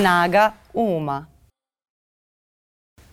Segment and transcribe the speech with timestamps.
[0.00, 1.28] Snaga uma.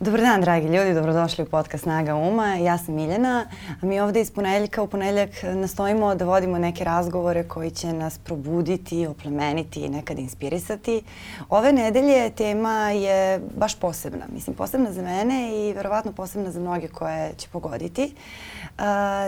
[0.00, 2.54] Dobar dan, dragi ljudi, dobrodošli u podcast Snaga Uma.
[2.54, 3.46] Ja sam Miljana,
[3.82, 8.18] a mi ovde iz ponedeljka u ponedeljak nastojimo da vodimo neke razgovore koji će nas
[8.18, 11.02] probuditi, oplemeniti i nekad inspirisati.
[11.48, 14.24] Ove nedelje tema je baš posebna.
[14.32, 18.14] Mislim, posebna za mene i verovatno posebna za mnoge koje će pogoditi.
[18.78, 18.84] Uh,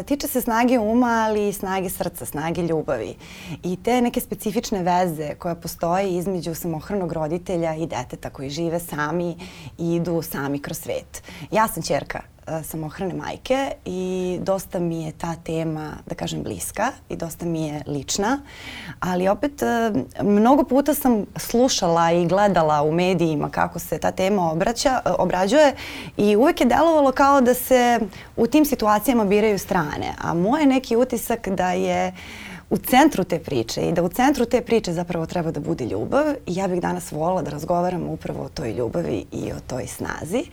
[0.06, 3.14] tiče se snage uma, ali i snage srca, snage ljubavi.
[3.62, 9.36] I te neke specifične veze koje postoje između samohranog roditelja i deteta koji žive sami
[9.78, 11.22] i idu sami kroz svet.
[11.50, 16.92] Ja sam čerka uh, samohrane majke i dosta mi je ta tema, da kažem, bliska
[17.08, 18.40] i dosta mi je lična.
[19.00, 24.50] Ali opet, uh, mnogo puta sam slušala i gledala u medijima kako se ta tema
[24.50, 25.74] obraća, uh, obrađuje
[26.16, 28.00] i uvek je delovalo kao da se
[28.36, 30.14] u tim situacijama biraju strane.
[30.22, 34.44] A moj neki utisak da je uh, u centru te priče i da u centru
[34.44, 38.44] te priče zapravo treba da bude ljubav i ja bih danas volila da razgovaram upravo
[38.44, 40.44] o toj ljubavi i o toj snazi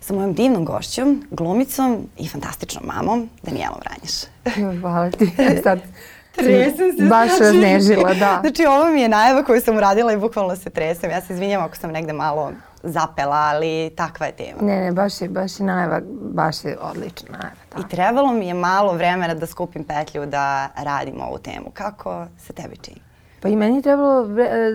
[0.00, 4.12] sa mojom divnom gošćom, glumicom i fantastičnom mamom Danijelom Vranješ.
[4.80, 5.30] Hvala ti.
[5.62, 5.80] Sad
[6.36, 7.04] Tresem se.
[7.04, 8.38] Baš znači, raznežila, da.
[8.40, 11.10] Znači ovo mi je najava koju sam uradila i bukvalno se tresem.
[11.10, 12.52] Ja se izvinjam ako sam negde malo
[12.82, 14.62] zapela, ali takva je tema.
[14.62, 17.56] Ne, ne, baš je, baš je najava, baš je odlična najava.
[17.76, 17.82] Da.
[17.82, 21.70] I trebalo mi je malo vremena da skupim petlju da radim ovu temu.
[21.74, 23.00] Kako se tebi čini?
[23.40, 24.26] Pa i meni je trebalo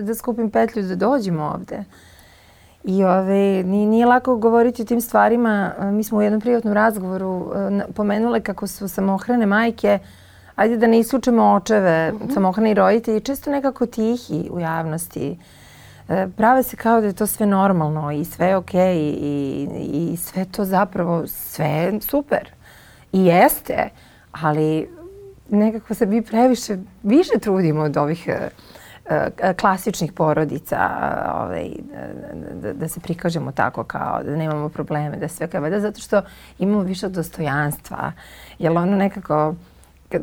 [0.02, 1.84] da skupim petlju da dođemo ovde.
[2.84, 5.72] I ove, nije, nije lako govoriti o tim stvarima.
[5.80, 7.52] Mi smo u jednom privatnom razgovoru
[7.94, 9.98] pomenule kako su samohrane majke,
[10.56, 12.24] ajde da ne isključimo očeve, mhm.
[12.24, 12.34] -huh.
[12.34, 15.38] samohrani roditelji, često nekako tihi u javnosti.
[16.08, 20.16] E, prave se kao da je to sve normalno i sve ok i, i, i
[20.16, 22.50] sve to zapravo sve super.
[23.12, 23.88] I jeste,
[24.32, 24.88] ali
[25.48, 28.50] nekako se mi previše više trudimo od ovih e,
[29.38, 30.78] e, klasičnih porodica
[31.34, 31.68] ovaj,
[32.54, 36.22] da, da se prikažemo tako kao da nemamo probleme, da sve kao da zato što
[36.58, 38.12] imamo više dostojanstva.
[38.58, 39.54] Jer ono nekako
[40.08, 40.22] kad,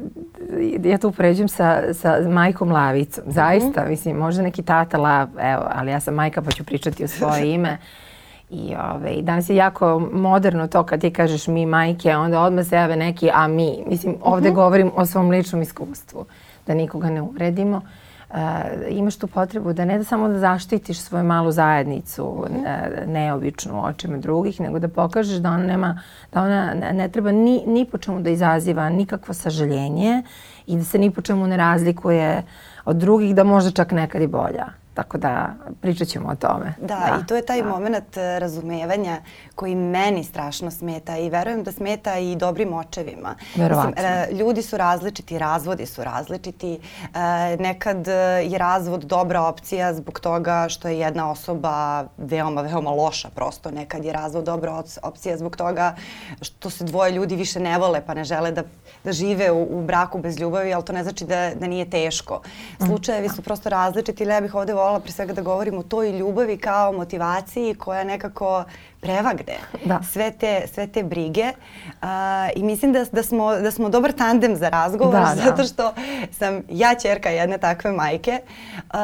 [0.83, 3.23] ja to upoređujem sa, sa majkom Lavicom.
[3.27, 3.89] Zaista, mm -hmm.
[3.89, 7.49] mislim, možda neki tata Lav, evo, ali ja sam majka pa ću pričati o svoje
[7.53, 7.77] ime.
[8.49, 12.75] I ove, danas je jako moderno to kad ti kažeš mi majke, onda odmah se
[12.75, 13.83] jave neki a mi.
[13.87, 14.55] Mislim, ovde mm -hmm.
[14.55, 16.25] govorim o svom ličnom iskustvu,
[16.67, 17.77] da nikoga ne uvredimo.
[17.77, 17.83] Uh,
[18.35, 18.41] uh,
[18.89, 22.47] imaš tu potrebu da ne da samo da zaštitiš svoju malu zajednicu uh,
[23.07, 26.01] neobičnu u očima drugih, nego da pokažeš da ona nema,
[26.33, 30.23] da ona ne, ne treba ni, ni po čemu da izaziva nikakvo sažaljenje
[30.67, 32.43] i da se ni po čemu ne razlikuje
[32.85, 34.84] od drugih, da možda čak nekad i bolja.
[34.95, 36.73] Tako da pričat ćemo o tome.
[36.81, 37.69] Da, da i to je taj da.
[37.69, 39.17] moment eh, razumevanja
[39.55, 43.35] koji meni strašno smeta i verujem da smeta i dobrim očevima.
[43.55, 43.89] Verovatno.
[43.89, 46.79] Mislim, eh, ljudi su različiti, razvodi su različiti.
[47.03, 48.07] Eh, nekad
[48.43, 53.71] je razvod dobra opcija zbog toga što je jedna osoba veoma, veoma loša prosto.
[53.71, 55.95] Nekad je razvod dobra opcija zbog toga
[56.41, 58.63] što se dvoje ljudi više ne vole pa ne žele da,
[59.03, 62.41] da žive u, u braku bez ljubavi, ali to ne znači da, da nije teško.
[62.81, 62.85] Mm.
[62.85, 66.11] Slučajevi su prosto različiti, ali ja bih ovde volela pre svega da govorim o toj
[66.11, 68.63] ljubavi kao motivaciji koja nekako
[68.99, 69.99] prevagne da.
[70.11, 72.07] sve, te, sve te brige uh,
[72.55, 75.41] i mislim da, da, smo, da smo dobar tandem za razgovor da, da.
[75.45, 75.93] zato što
[76.31, 78.39] sam ja čerka jedne takve majke
[78.75, 78.99] uh,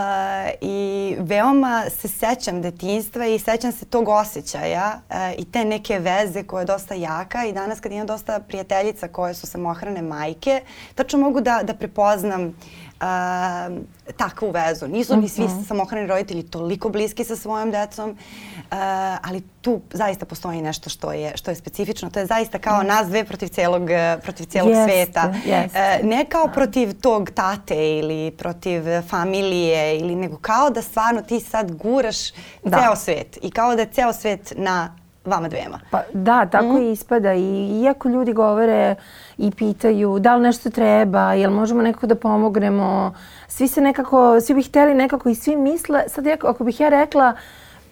[0.61, 6.43] i veoma se sećam detinstva i sećam se tog osjećaja uh, i te neke veze
[6.43, 10.61] koja je dosta jaka i danas kad imam dosta prijateljica koje su samohrane majke,
[10.95, 12.53] tačno mogu da, da prepoznam uh,
[13.01, 13.77] uh,
[14.17, 14.87] takvu vezu.
[14.87, 15.63] Nisu ni svi mhm.
[15.63, 18.17] samohrani roditelji toliko bliski sa svojom decom, uh,
[19.21, 22.09] ali tu zaista postoji nešto što je, što je specifično.
[22.09, 22.87] To je zaista kao mhm.
[22.87, 23.89] nas dve protiv celog,
[24.21, 25.33] protiv celog yes, sveta.
[25.45, 25.99] Yes.
[25.99, 26.51] Uh, ne kao da.
[26.51, 32.31] protiv tog tate ili protiv familije, ili nego kao da stvarno ti sad guraš
[32.63, 32.79] da.
[32.79, 35.79] ceo svet i kao da je ceo svet na vama dvema.
[35.91, 36.81] Pa da, tako mm.
[36.81, 38.95] i ispada i iako ljudi govore
[39.37, 43.13] i pitaju da li nešto treba, jel možemo nekako da pomognemo,
[43.47, 46.89] svi se nekako, svi bi hteli nekako i svi misle, sad ja, ako bih ja
[46.89, 47.33] rekla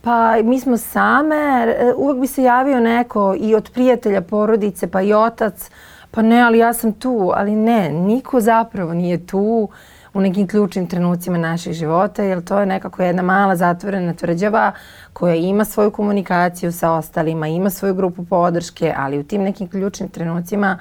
[0.02, 5.14] pa mi smo same, uvek bi se javio neko i od prijatelja, porodice, pa i
[5.14, 5.70] otac,
[6.12, 9.40] pa ne, ali ja sam tu, ali ne, niko zapravo nije tu.
[9.40, 9.70] Uh,
[10.14, 14.72] u nekim ključnim trenucima naših života, jer to je nekako jedna mala zatvorena tvrđava
[15.14, 20.10] koja ima svoju komunikaciju sa ostalima, ima svoju grupu podrške, ali u tim nekim ključnim
[20.10, 20.78] trenucima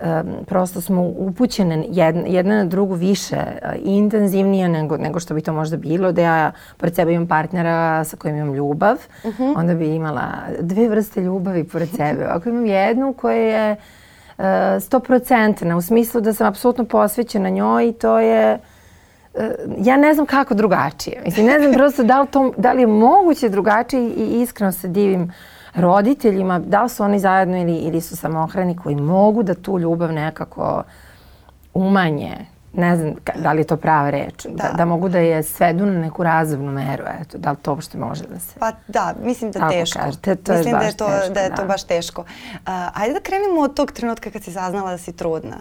[0.00, 5.40] um, prosto smo upućene jedna, jedna na drugu više uh, intenzivnije nego, nego što bi
[5.40, 9.42] to možda bilo, da ja pored sebe imam partnera sa kojim imam ljubav, uh mhm.
[9.42, 9.54] -huh.
[9.56, 10.28] onda bi imala
[10.60, 12.24] dve vrste ljubavi pored sebe.
[12.28, 14.01] Ako imam jednu koja je sto
[15.04, 18.58] procentna, u smislu da sam apsolutno posvećena njoj i to je
[19.78, 21.22] ja ne znam kako drugačije.
[21.24, 24.88] Mislim, ne znam prosto da li, to, da li je moguće drugačije i iskreno se
[24.88, 25.32] divim
[25.74, 30.12] roditeljima, da li su oni zajedno ili, ili su samohrani koji mogu da tu ljubav
[30.12, 30.82] nekako
[31.74, 32.51] umanje.
[32.74, 34.46] Ne znam da li je to prava reč.
[34.48, 34.68] Da.
[34.68, 37.04] da, da mogu da je svedu na neku razumnu meru.
[37.20, 38.58] Eto, da li to uopšte može da se...
[38.58, 39.98] Pa da, mislim da Tako teško.
[39.98, 41.68] Kažete, to mislim je da je to, teško, da je to da.
[41.68, 42.20] baš teško.
[42.20, 42.58] Uh,
[42.94, 45.56] ajde da krenemo od tog trenutka kad si saznala da si trudna.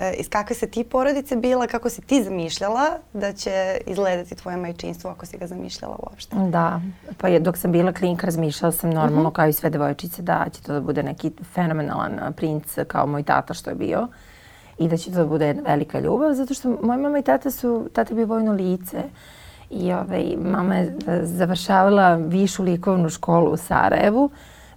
[0.00, 4.56] E, iz kakve se ti porodice bila, kako si ti zamišljala da će izgledati tvoje
[4.56, 6.36] majčinstvo ako si ga zamišljala uopšte?
[6.36, 6.80] Da,
[7.18, 9.26] pa je, dok sam bila klinka razmišljala sam normalno uh mhm.
[9.26, 9.36] -huh.
[9.36, 13.54] kao i sve devojčice da će to da bude neki fenomenalan princ kao moj tata
[13.54, 14.08] što je bio
[14.80, 17.50] i da će to da bude jedna velika ljubav zato što moja mama i tata
[17.50, 19.02] su, tata bio vojno lice
[19.70, 24.30] i ovaj, mama je e, završavala višu likovnu školu u Sarajevu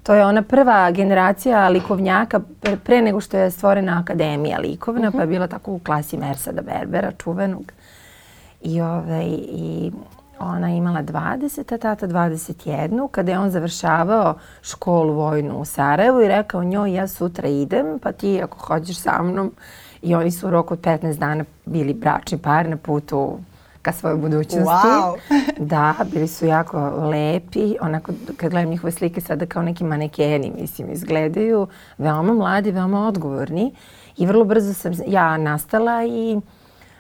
[0.04, 2.40] To je ona prva generacija likovnjaka
[2.84, 5.18] pre nego što je stvorena akademija likovna, uh -huh.
[5.18, 5.34] pa je mhm.
[5.34, 7.72] bila tako u klasi Mersada Berbera, čuvenog.
[8.62, 9.92] I, ovaj, i
[10.40, 13.08] ona je imala 20, a tata 21.
[13.12, 18.12] Kada je on završavao školu vojnu u Sarajevu i rekao njoj ja sutra idem, pa
[18.12, 19.52] ti ako hođeš sa mnom.
[20.04, 23.40] I oni su u roku od 15 dana bili bračni par na putu
[23.82, 24.88] ka svojoj budućnosti.
[24.88, 25.18] Wow.
[25.74, 27.76] da, bili su jako lepi.
[27.82, 31.68] Onako, kad gledam njihove slike sada kao neki manekeni, mislim, izgledaju
[31.98, 33.74] veoma mladi, veoma odgovorni.
[34.18, 36.40] I vrlo brzo sam ja nastala i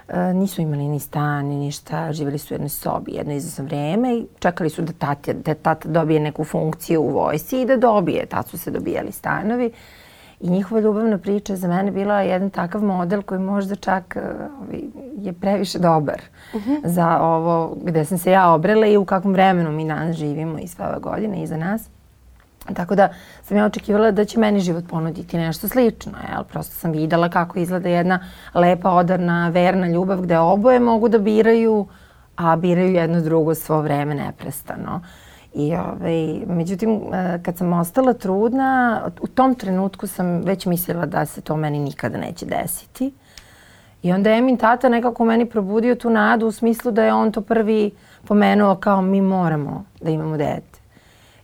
[0.07, 2.13] e, nisu imali ni stan, ni ništa.
[2.13, 5.89] Živjeli su u jednoj sobi jedno izvesno vreme i čekali su da tata, da tata
[5.89, 8.25] dobije neku funkciju u vojsi i da dobije.
[8.25, 9.71] Tad su se dobijali stanovi.
[10.43, 14.17] I njihova ljubavna priča za mene bila jedan takav model koji možda čak
[14.61, 14.81] ovaj,
[15.17, 16.21] je previše dobar
[16.53, 16.71] uh mhm.
[16.71, 16.81] -huh.
[16.83, 20.67] za ovo gde sam se ja obrela i u kakvom vremenu mi danas živimo i
[20.67, 21.89] sve ove godine iza nas.
[22.73, 23.09] Tako da
[23.43, 26.11] sam ja očekivala da će meni život ponuditi nešto slično.
[26.31, 26.43] Jel?
[26.43, 28.19] Prosto sam videla kako izgleda jedna
[28.53, 31.87] lepa, odarna, verna ljubav gde oboje mogu da biraju,
[32.35, 34.95] a biraju jedno drugo svo vreme neprestano.
[34.95, 41.05] Uh, I ovaj, međutim, e, kad sam ostala trudna, u tom trenutku sam već mislila
[41.05, 43.13] da se to meni nikada neće desiti.
[44.03, 47.31] I onda je Emin tata nekako meni probudio tu nadu u smislu da je on
[47.31, 47.91] to prvi
[48.27, 50.79] pomenuo kao mi moramo da imamo dete.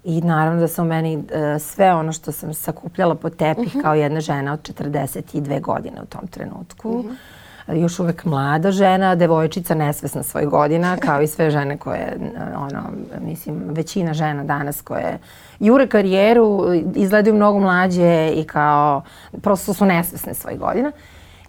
[0.03, 1.23] I naravno da se u meni uh,
[1.61, 3.79] sve ono što sam sakupljala po tepih uh mhm.
[3.79, 3.81] -huh.
[3.81, 6.89] kao jedna žena od 42 godine u tom trenutku.
[6.89, 7.09] Uh mhm.
[7.09, 7.38] -huh
[7.73, 12.17] još uvek mlada žena, devojčica nesvesna svoj godina, kao i sve žene koje,
[12.55, 12.83] ono,
[13.21, 15.17] mislim, većina žena danas koje
[15.59, 19.01] jure karijeru, izgledaju mnogo mlađe i kao,
[19.41, 20.91] prosto su nesvesne svoj godina.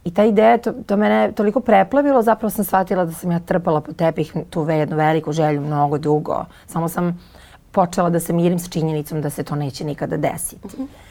[0.05, 3.81] I ta ideja, to, to mene toliko preplavilo, zapravo sam shvatila da sam ja trpala
[3.81, 6.44] po tepih tu jednu veliku želju mnogo dugo.
[6.67, 7.20] Samo sam
[7.70, 10.67] počela da se mirim s činjenicom da se to neće nikada desiti.
[10.67, 11.09] Uh -huh.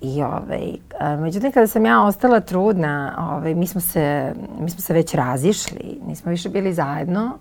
[0.00, 0.72] I ovaj,
[1.18, 6.00] međutim, kada sam ja ostala trudna, ovaj, mi, smo se, mi smo se već razišli,
[6.06, 7.38] nismo više bili zajedno.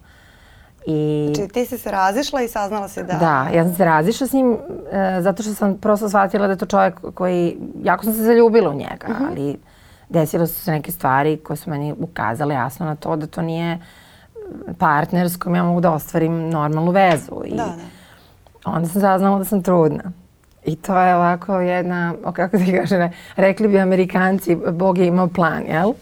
[0.86, 1.32] I...
[1.36, 3.14] Znači ti si se razišla i saznala si da...
[3.14, 4.58] Da, ja sam se razišla s njim
[4.92, 8.70] e, zato što sam prosto shvatila da je to čovjek koji, jako sam se zaljubila
[8.70, 9.24] u njega, uh mhm.
[9.24, 9.30] -huh.
[9.32, 9.58] ali
[10.10, 13.80] desilo su se neke stvari koje su meni ukazale jasno na to da to nije
[14.78, 17.42] partner s kojim ja mogu da ostvarim normalnu vezu.
[17.46, 17.74] I da, da.
[18.66, 20.12] Onda sam saznala da sam trudna.
[20.66, 25.28] I to je ovako jedna, o kako ti kaže, rekli bi amerikanci, Bog je imao
[25.28, 25.94] plan, jel?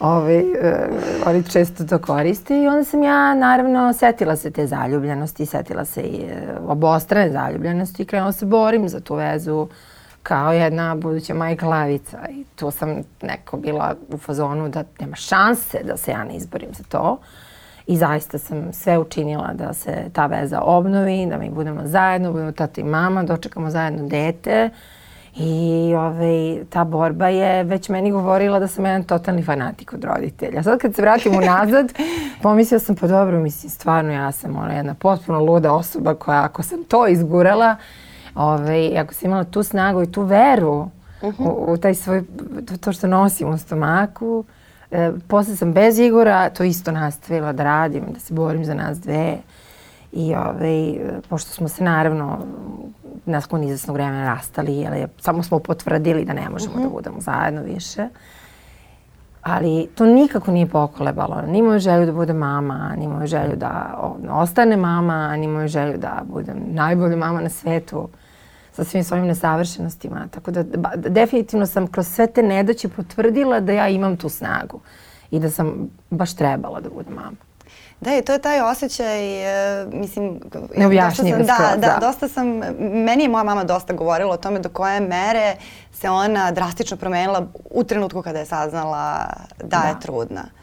[0.00, 5.46] Ovi, uh, oni često to koriste i onda sam ja naravno setila se te zaljubljenosti,
[5.46, 9.68] setila se i uh, obostrane zaljubljenosti i krenula se borim za tu vezu
[10.22, 15.80] kao jedna buduća majka lavica i tu sam neko bila u fazonu da nema šanse
[15.84, 17.12] da se ja ne izborim za to.
[17.12, 17.18] Uh,
[17.90, 22.52] I zaista sam sve učinila da se ta veza obnovi, da mi budemo zajedno, budemo
[22.52, 24.70] tata i mama, dočekamo zajedno dete.
[25.36, 30.62] I ovaj, ta borba je već meni govorila da sam jedan totalni fanatik od roditelja.
[30.62, 31.92] Sad kad se vratim unazad,
[32.42, 36.62] pomislila sam pa dobro, mislim, stvarno ja sam ona jedna potpuno luda osoba koja ako
[36.62, 37.76] sam to izgurala,
[38.34, 40.88] ovaj, ako sam imala tu snagu i tu veru
[41.22, 41.48] uh -huh.
[41.48, 42.22] u, u taj svoj,
[42.68, 44.44] to, to što nosim u stomaku,
[44.90, 49.00] E, posle sam bez Igora to isto nastavila da radim, da se borim za nas
[49.00, 49.36] dve.
[50.12, 52.38] I ovaj, pošto smo se naravno
[53.26, 56.82] nakon izvesnog vremena rastali, ali samo smo potvrdili da ne možemo uh -huh.
[56.82, 56.94] da mhm.
[56.94, 58.08] budemo zajedno više.
[59.42, 61.42] Ali to nikako nije pokolebalo.
[61.48, 65.98] Ni moju želju da bude mama, ni moju želju da ostane mama, ni moju želju
[65.98, 68.08] da budem najbolja mama na svetu
[68.72, 70.28] sa svim svojim nesavršenostima.
[70.30, 74.80] Tako da ba, definitivno sam kroz sve te nedaće potvrdila da ja imam tu snagu
[75.30, 77.36] i da sam baš trebala da budem mama.
[78.00, 79.42] Da, i to je taj osjećaj,
[79.80, 80.40] e, mislim...
[80.76, 82.46] Neobjašnjiv da, da, da, dosta sam,
[82.78, 85.56] meni je moja mama dosta govorila o tome do koje mere
[85.92, 89.26] se ona drastično promenila u trenutku kada je saznala
[89.58, 89.88] da, da.
[89.88, 90.42] je trudna.
[90.42, 90.60] Da.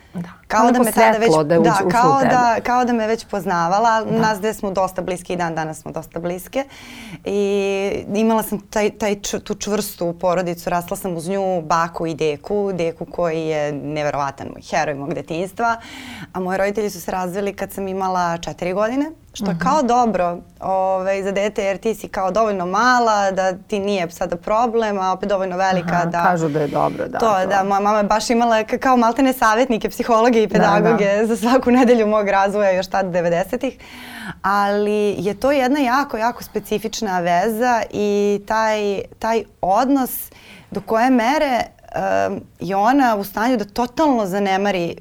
[0.48, 2.32] Kao Kao da me tada već da da, kao tebe.
[2.32, 4.06] da kao da me već poznavala.
[4.06, 6.64] Nas gde smo dosta bliski i dan danas smo dosta bliske.
[7.26, 12.72] I imala sam taj, taj tu čvrstu porodicu, rasla sam uz nju baku i deku,
[12.74, 15.76] deku koji je neverovatan moj heroj mog detinjstva.
[16.34, 20.38] A moji roditelji su se razveli kad sam imala četiri godine što je kao dobro
[20.60, 25.12] ovaj, za dete jer ti si kao dovoljno mala da ti nije sada problem, a
[25.12, 26.24] opet dovoljno velika Aha, da...
[26.24, 27.18] Kažu da je dobro, da.
[27.20, 31.36] To, da, moja mama je baš imala ka- kao maltene savjetnike, psihologe i pedagoge za
[31.36, 33.78] svaku nedelju mog razvoja još tad 90-ih.
[34.42, 40.32] Ali je to jedna jako, jako specifična veza i taj, taj odnos
[40.72, 41.62] do koje mere
[42.30, 44.96] um, je ona u stanju da totalno zanemari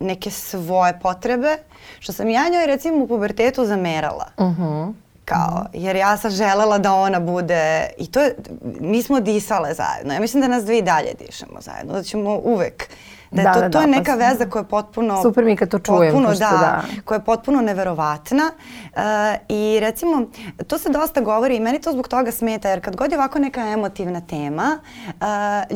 [0.00, 1.56] neke svoje potrebe,
[1.98, 4.26] što sam ja njoj recimo u pubertetu zamerala.
[4.40, 4.90] Mhm.
[5.24, 8.36] Kao, jer ja sam želela da ona bude, i to je,
[8.80, 10.14] mi smo disale zajedno.
[10.14, 12.88] Ja mislim da nas dve i dalje dišemo zajedno, da ćemo uvek,
[13.30, 15.22] da, Da, to, da, to je da, pa neka s- veza koja je potpuno...
[15.22, 16.82] Super mi kad to čujem, Potpuno, pošto da, da.
[17.04, 18.50] koja je potpuno neverovatna.
[18.86, 19.00] Uh,
[19.48, 20.22] I recimo,
[20.66, 23.38] to se dosta govori i meni to zbog toga smeta, jer kad god je ovako
[23.38, 25.12] neka emotivna tema, uh,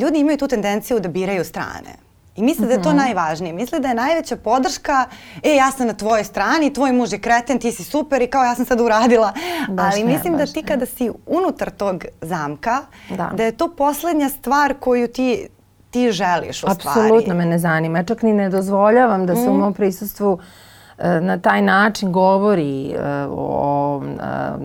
[0.01, 2.06] ljudi imaju tu tendenciju da biraju strane.
[2.37, 2.97] I misle da je to Mhm.
[2.99, 3.53] najvažnije.
[3.53, 5.05] Misle da je najveća podrška,
[5.43, 8.45] e, ja sam na tvojoj strani, tvoj muž je kreten, ti si super i kao
[8.45, 9.33] ja sam sad uradila.
[9.69, 10.63] Baš Ali ne, mislim da ti ne.
[10.65, 12.79] kada si unutar tog zamka,
[13.11, 13.31] Da.
[13.35, 15.49] da je to poslednja stvar koju ti
[15.91, 17.01] ti želiš u stvari.
[17.01, 17.99] Apsolutno me ne zanima.
[17.99, 19.57] Ja čak ni ne dozvoljavam da se u Mm.
[19.57, 20.39] mom prisustvu
[20.99, 22.97] e, na taj način govori e,
[23.29, 24.03] o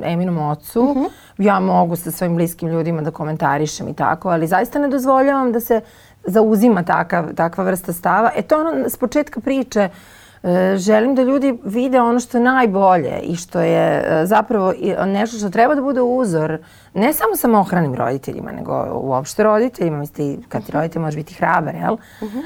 [0.04, 0.84] e, Eminom ocu.
[0.86, 1.04] Mhm.
[1.40, 5.60] Ja mogu sa svojim bliskim ljudima da komentarišem i tako, ali zaista ne dozvoljavam da
[5.60, 5.82] se
[6.25, 8.32] zauzima takav, takva vrsta stava.
[8.36, 9.90] E to ono s početka priče
[10.44, 14.74] E, želim da ljudi vide ono što je najbolje i što je e, zapravo
[15.06, 16.58] nešto što treba da bude uzor
[16.94, 19.98] ne samo samohranim roditeljima, nego uopšte roditeljima.
[19.98, 21.98] Mislim, kad ti roditelj može biti hrabar, jel?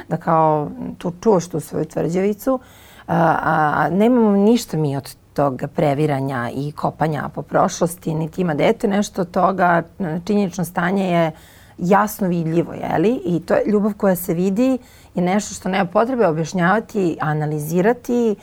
[0.09, 2.59] Da kao tu čuvaš tu svoju tvrđavicu.
[3.07, 8.53] A, a, a nemamo ništa mi od tog previranja i kopanja po prošlosti, niti ima
[8.53, 9.83] dete nešto od toga.
[10.25, 11.31] Činjenično stanje je
[11.77, 13.21] jasno vidljivo, jeli?
[13.25, 14.77] I to je ljubav koja se vidi
[15.15, 18.35] je nešto što nema potrebe objašnjavati, analizirati,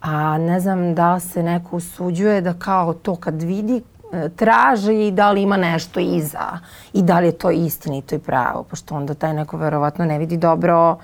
[0.00, 5.10] a ne znam da se neko usuđuje da kao to kad vidi e, traži i
[5.10, 6.58] da li ima nešto iza
[6.92, 10.36] i da li je to istinito i pravo, pošto onda taj neko verovatno ne vidi
[10.36, 10.98] dobro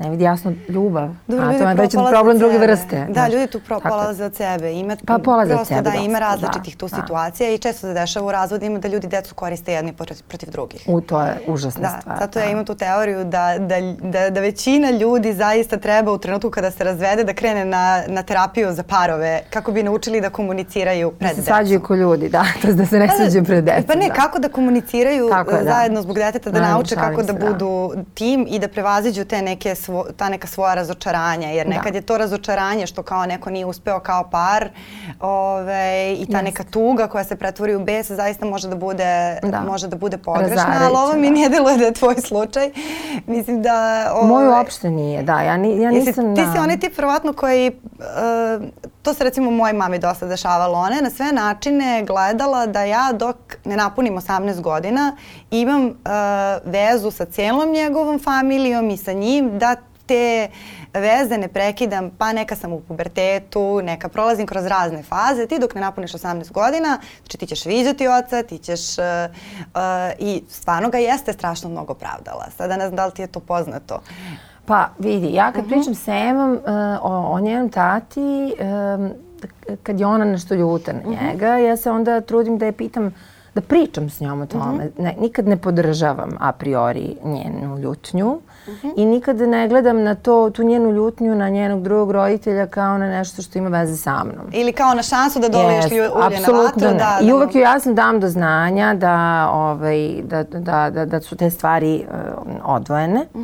[0.00, 1.08] ne vidi jasno ljubav.
[1.26, 3.06] Dobro, a to je već problem druge vrste.
[3.08, 4.72] Da, ljudi tu pro- polaze od sebe.
[4.72, 6.96] Ima, Pa polaze od prosto sebe da, ima različitih da, tu da.
[6.96, 10.84] situacija i često se dešava u razvodima da ljudi decu koriste jedni protiv, protiv drugih.
[10.86, 12.18] U, to je užasna Da, stvar.
[12.18, 16.50] zato ja imam tu teoriju da, da, da, da većina ljudi zaista treba u trenutku
[16.50, 21.10] kada se razvede da krene na, na terapiju za parove kako bi naučili da komuniciraju
[21.10, 21.44] Da pred se decom.
[21.46, 23.84] svađaju ko ljudi, da, to da se ne Pa da, svađaju pred decom.
[23.84, 24.14] Pa ne, da.
[24.14, 25.64] kako da komuniciraju da.
[25.64, 27.46] zajedno zbog deteta, da nauče kako da se, da.
[27.46, 27.70] budu
[28.14, 31.48] tim i da prevaziđu te neke svo, ta neka svoja razočaranja.
[31.48, 31.74] Jer Da.
[31.74, 34.68] nekad je to razočaranje što kao neko nije uspeo kao par
[35.20, 35.72] ove,
[36.12, 36.42] i ta Jeste.
[36.42, 39.60] neka tuga koja se pretvori u bes zaista može da bude, Da.
[39.60, 40.54] može da bude pogrešna.
[40.54, 41.32] Razarajuće, Ali ovo mi da.
[41.32, 42.70] nije deluje da je tvoj slučaj.
[43.26, 44.04] Mislim da...
[44.22, 45.40] Moj ovaj, uopšte nije, da.
[45.40, 46.36] Ja, ni, ja Jesi, nisam...
[46.36, 46.52] ti da.
[46.52, 47.72] si onaj tip verovatno koji, e,
[49.02, 53.12] to se recimo mojoj mami dosta dešavalo, ona je na sve načine gledala da ja
[53.12, 55.16] dok ne napunim 18 godina
[55.50, 55.92] imam e,
[56.64, 59.76] vezu sa cijelom njegovom familijom i sa njim da
[60.06, 60.48] te
[60.94, 65.74] veze ne prekidam, pa neka sam u pubertetu, neka prolazim kroz razne faze, ti dok
[65.74, 69.30] ne napuniš 18 godina, znači ti ćeš viđati oca, ti ćeš, e, e,
[70.18, 72.46] i stvarno ga jeste strašno mnogo pravdala.
[72.56, 74.00] Sada ne znam da li ti je to poznato.
[74.66, 75.54] Pa vidi, ja Mhm.
[75.54, 76.60] kad pričam s Emom uh,
[77.02, 78.54] o, o njenom tati,
[78.96, 79.10] um,
[79.82, 81.10] kad je ona nešto ljuta Mhm.
[81.10, 83.14] na njega, ja se onda trudim da je pitam,
[83.54, 84.84] da pričam s njom o tome.
[84.86, 85.02] Mhm.
[85.02, 88.88] Ne, nikad ne podržavam a priori njenu ljutnju Mhm.
[88.96, 93.08] i nikad ne gledam na to, tu njenu ljutnju na njenog drugog roditelja kao na
[93.08, 94.46] nešto što ima veze sa mnom.
[94.52, 96.80] Ili kao na šansu da doliješ lju- ulje na vatru.
[96.82, 96.94] ne.
[96.94, 99.16] Da, I da, uvek joj jasno dam do znanja da,
[99.50, 102.16] ovaj, da, da, da, da su te stvari uh,
[102.66, 103.20] odvojene.
[103.20, 103.40] A, po-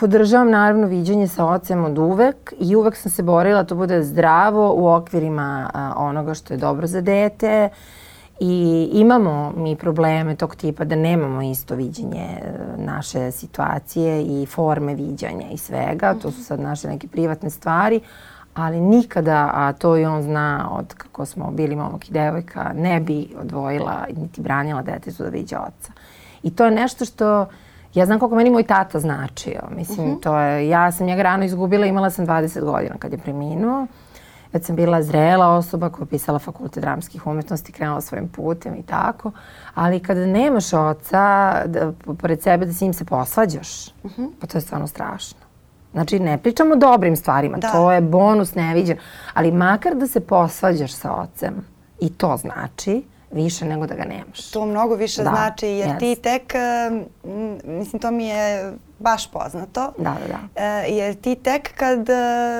[0.00, 4.02] podržavam naravno viđenje sa ocem od uvek i uvek sam se borila da to bude
[4.02, 7.68] zdravo u okvirima onoga što je dobro za dete
[8.40, 14.94] i imamo mi probleme tog tipa da nemamo isto viđenje e, naše situacije i forme
[14.94, 16.14] viđanja i svega.
[16.22, 18.00] To su sad naše neke privatne stvari,
[18.54, 23.00] ali nikada, a to i on zna od kako smo bili momak i devojka, ne
[23.00, 25.92] bi odvojila niti branila detetu da viđa oca.
[26.42, 27.46] I to je nešto što
[27.94, 29.60] Ja znam koliko meni moj tata značio.
[29.76, 33.86] Mislim, to je, ja sam njega rano izgubila, imala sam 20 godina kad je preminuo.
[34.52, 38.82] Već sam bila zrela osoba koja je pisala fakultet dramskih umetnosti, krenula svojim putem i
[38.82, 39.30] tako.
[39.74, 43.88] Ali kada nemaš oca, da, pored sebe da s njim se posvađaš,
[44.40, 45.38] pa to je stvarno strašno.
[45.92, 47.72] Znači, ne pričamo o dobrim stvarima, Da.
[47.72, 48.96] to je bonus neviđen.
[49.34, 51.54] Ali makar da se posvađaš sa ocem,
[52.00, 54.50] i to znači više nego da ga nemaš.
[54.50, 56.22] To mnogo više Da, znači jer ti jest.
[56.22, 56.54] tek,
[57.24, 60.62] um, mislim to mi je baš poznato, Da, da, da.
[60.64, 62.14] E, jer ti tek kad e,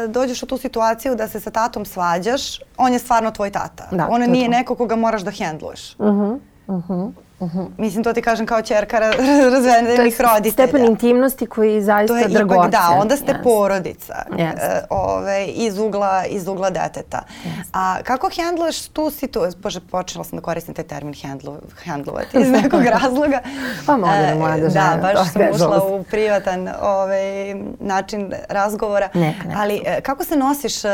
[0.09, 3.89] dođeš u tu situaciju da se sa tatom svađaš, on je stvarno tvoj tata.
[3.93, 4.51] Da, on nije to.
[4.51, 5.99] neko koga moraš da hendluješ.
[5.99, 6.33] Mhm,
[6.69, 7.07] mhm.
[7.79, 9.17] Mislim, to ti kažem kao čerka ra-
[9.51, 10.53] razvedenih roditelja.
[10.53, 12.59] stepen intimnosti koji je zaista To je dragocen.
[12.59, 13.43] ipak, da, onda ste Jeste.
[13.45, 14.61] porodica Jeste.
[14.63, 17.23] e, ove, iz, ugla, iz ugla deteta.
[17.73, 19.61] A kako hendluješ tu situaciju?
[19.61, 23.41] Bože, počela sam da koristim taj termin hendlu, hendlovati iz nekog razloga.
[23.87, 27.25] Pa moderna E, mlada Da, baš sam ušla u privatan ovaj,
[27.81, 29.09] način razgovora.
[29.15, 29.59] Neka, neka.
[29.59, 30.89] Ali e, kako se nosiš e,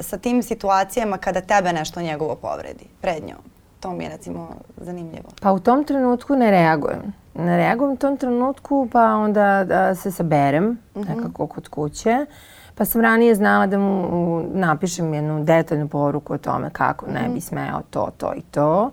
[0.00, 3.38] sa tim situacijama kada tebe nešto njegovo povredi pred njom?
[3.84, 5.28] To mi je recimo zanimljivo.
[5.40, 7.02] Pa u tom trenutku ne reagujem.
[7.34, 12.26] Ne reagujem u tom trenutku, pa onda da se saberem nekako kod kuće.
[12.74, 14.08] Pa sam ranije znala da mu
[14.44, 18.90] napišem jednu detaljnu poruku o tome kako ne bi smeo to, to i to.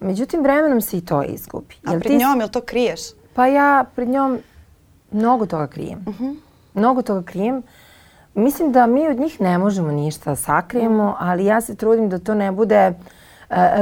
[0.00, 1.74] Međutim, vremenom se i to izgubi.
[1.84, 3.00] A Jel pred ti- njom, jel to kriješ?
[3.34, 4.38] Pa ja pred njom
[5.12, 6.04] mnogo toga krijem.
[6.74, 7.62] Mnogo toga krijem.
[8.34, 12.34] Mislim da mi od njih ne možemo ništa sakrijemo, ali ja se trudim da to
[12.34, 12.92] ne bude e,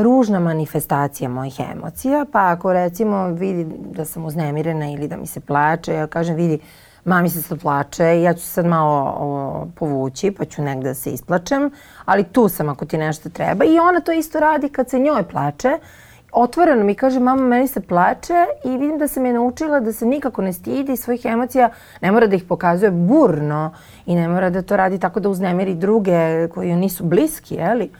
[0.02, 2.24] ružna manifestacija mojih emocija.
[2.32, 6.58] Pa ako recimo vidi da sam uznemirena ili da mi se plače, ja kažem vidi
[7.04, 10.94] mami se sad plače, ja ću se sad malo o, povući pa ću negde da
[10.94, 11.70] se isplačem,
[12.04, 13.64] ali tu sam ako ti nešto treba.
[13.64, 15.78] I ona to isto radi kad se njoj plače
[16.32, 20.06] otvoreno mi kaže mama meni se plače i vidim da sam je naučila da se
[20.06, 21.70] nikako ne stidi svojih emocija,
[22.00, 23.74] ne mora da ih pokazuje burno
[24.06, 27.90] i ne mora da to radi tako da uznemiri druge koji nisu bliski, jeli?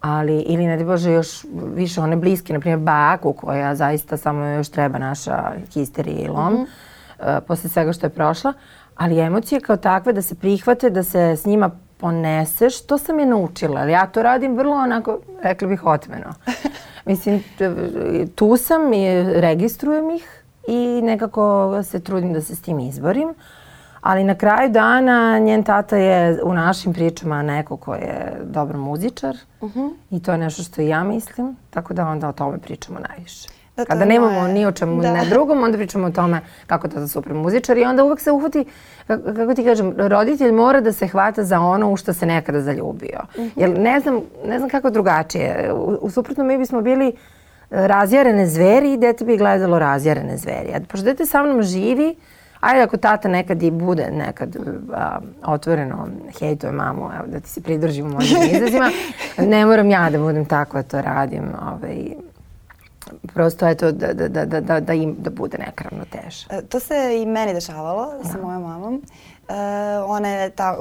[0.00, 4.68] Ali, ili ne Bože još više one bliske, na primjer baku koja zaista samo još
[4.68, 6.66] treba naša histerija i lom,
[7.18, 8.52] e, posle svega što je prošla.
[8.96, 13.26] Ali emocije kao takve da se prihvate, da se s njima poneseš, to sam je
[13.26, 13.80] naučila.
[13.80, 16.34] Ali ja to radim vrlo onako, rekla bih, otmeno.
[17.06, 17.44] Mislim,
[18.34, 23.34] tu sam i registrujem ih i nekako se trudim da se s tim izborim.
[24.00, 29.36] Ali na kraju dana njen tata je u našim pričama neko ko je dobar muzičar
[30.10, 33.48] i to je nešto što i ja mislim, tako da onda o tome pričamo najviše.
[33.76, 35.12] Da, Kada nemamo moje- ni o čemu da.
[35.12, 38.64] ne drugom, onda pričamo o tome kako tata super muzičar i onda uvek se uhvati,
[39.06, 43.20] kako, ti kažem, roditelj mora da se hvata za ono u što se nekada zaljubio.
[43.56, 45.72] Jer ne znam, ne znam kako drugačije.
[45.72, 47.12] U, u suprotnom mi bismo bili e,
[47.70, 50.72] razjarene zveri i dete bi gledalo razjarene zveri.
[50.74, 52.14] A pošto dete sa mnom živi,
[52.60, 54.56] ajde ako tata nekad i bude nekad
[54.94, 56.08] a, otvoreno
[56.40, 58.90] hejtuje mamu, evo da ti se pridružim u mojim izrazima,
[59.38, 61.44] ne moram ja da budem tako da to radim.
[61.72, 62.04] Ovaj,
[63.34, 66.46] prosto eto da, da, da, da, da, da, im, da bude neka ravnoteža.
[66.50, 69.02] E, To se i meni dešavalo sa mojom mamom.
[69.48, 69.54] E,
[70.06, 70.76] ona je ta,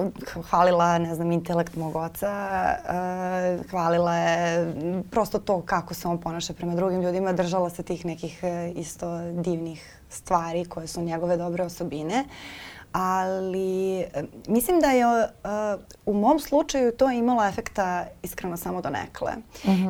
[0.49, 4.73] hvalila, ne znam, intelekt mog oca, e, hvalila je
[5.11, 9.19] prosto to kako se on ponaša prema drugim ljudima, držala se tih nekih e, isto
[9.31, 12.25] divnih stvari koje su njegove dobre osobine.
[12.91, 15.27] Ali e, mislim da je e,
[16.05, 19.31] u mom slučaju to imalo efekta iskreno samo do nekle.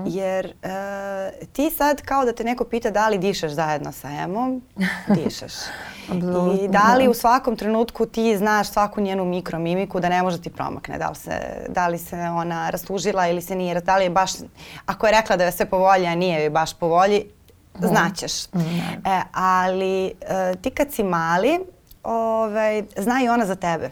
[0.05, 4.61] Jer e, ti sad kao da te neko pita da li dišeš zajedno sa Emom,
[5.23, 5.53] dišeš.
[6.63, 7.09] I da li da.
[7.09, 10.97] u svakom trenutku ti znaš svaku njenu mikromimiku da ne može ti promakne.
[10.97, 14.31] Da li se, da li se ona rastužila ili se nije, da li je baš,
[14.85, 17.25] ako je rekla da je sve po volji, a nije joj baš po volji,
[17.81, 18.45] znaćeš.
[19.05, 20.11] E, ali e,
[20.61, 21.59] ti kad si mali,
[22.03, 23.91] ovaj, zna i ona za tebe.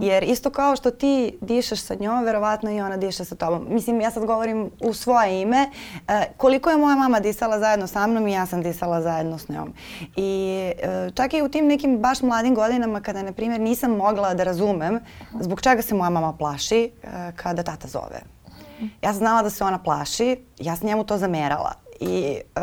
[0.00, 3.66] Jer isto kao što ti dišeš sa njom, verovatno i ona diše sa tobom.
[3.68, 5.70] Mislim, ja sad govorim u svoje ime.
[6.08, 9.48] E, koliko je moja mama disala zajedno sa mnom i ja sam disala zajedno s
[9.48, 9.72] njom.
[10.16, 14.34] I e, čak i u tim nekim baš mladim godinama kada, na primjer, nisam mogla
[14.34, 15.00] da razumem
[15.40, 18.20] zbog čega se moja mama plaši e, kada tata zove.
[19.02, 21.85] Ja sam znala da se ona plaši, ja sam njemu to zamerala.
[22.00, 22.60] I e,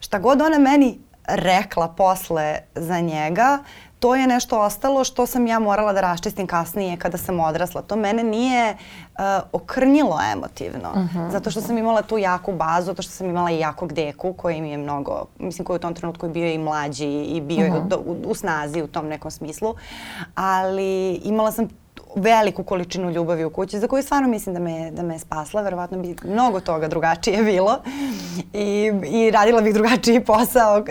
[0.00, 0.98] šta god ona meni
[1.28, 3.58] rekla posle za njega,
[4.00, 7.82] to je nešto ostalo što sam ja morala da raščistim kasnije kada sam odrasla.
[7.82, 9.20] To mene nije uh,
[9.52, 11.08] okrnjilo emotivno.
[11.30, 14.60] Zato što sam imala tu jaku bazu, zato što sam imala i jakog deku koji
[14.60, 17.72] mi je mnogo, mislim koji u tom trenutku je bio i mlađi i bio je
[17.86, 19.74] do- u, u snazi u tom nekom smislu.
[20.34, 21.68] Ali imala sam
[22.18, 25.62] veliku količinu ljubavi u kući za koju stvarno mislim da me, da me je spasla.
[25.62, 27.78] Verovatno bi mnogo toga drugačije bilo
[28.52, 30.78] i, i radila bih drugačiji posao.
[30.78, 30.82] E,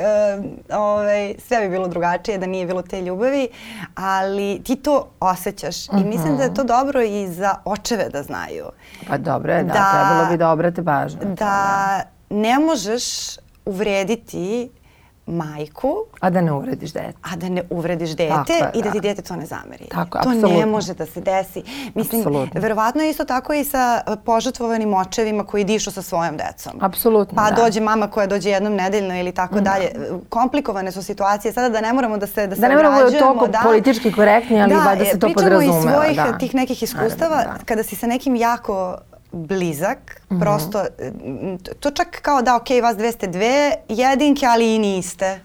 [0.72, 3.48] ovaj, sve bi bilo drugačije da nije bilo te ljubavi,
[3.96, 8.66] ali ti to osjećaš i mislim da je to dobro i za očeve da znaju.
[9.08, 11.20] Pa dobro je, da, Da- trebalo bi da obrate pažnju.
[11.20, 13.04] to, Da ne možeš
[13.66, 14.70] uvrediti
[15.28, 15.96] majku.
[16.20, 17.14] A da ne uvrediš dete.
[17.32, 19.86] A da ne uvrediš dete Tako je, i da, da ti dete to ne zameri.
[19.92, 20.60] Tako, to apsolutno.
[20.60, 21.64] ne može da se desi.
[21.96, 22.62] Mislim, apsolutno.
[22.62, 26.74] verovatno je isto tako i sa požrtvovanim očevima koji dišu sa svojom decom.
[26.82, 27.64] Apsolutno, Pa da.
[27.64, 29.62] dođe mama koja dođe jednom nedeljno ili tako da.
[29.62, 29.92] dalje.
[30.30, 31.54] Komplikovane su situacije.
[31.54, 34.12] Sada da ne moramo da se da, se da ne moramo da toliko da, politički
[34.12, 35.52] korektni, ali da, da se to podrazumeva.
[35.52, 36.38] Da, pričamo iz svojih da.
[36.38, 37.36] tih nekih iskustava.
[37.36, 37.66] Naravno, da.
[37.66, 38.98] Kada si sa nekim jako
[39.46, 40.40] blizak, mm -hmm.
[40.40, 40.86] prosto
[41.80, 45.40] to čak kao da ok, vas dve ste dve jedinke, ali i niste.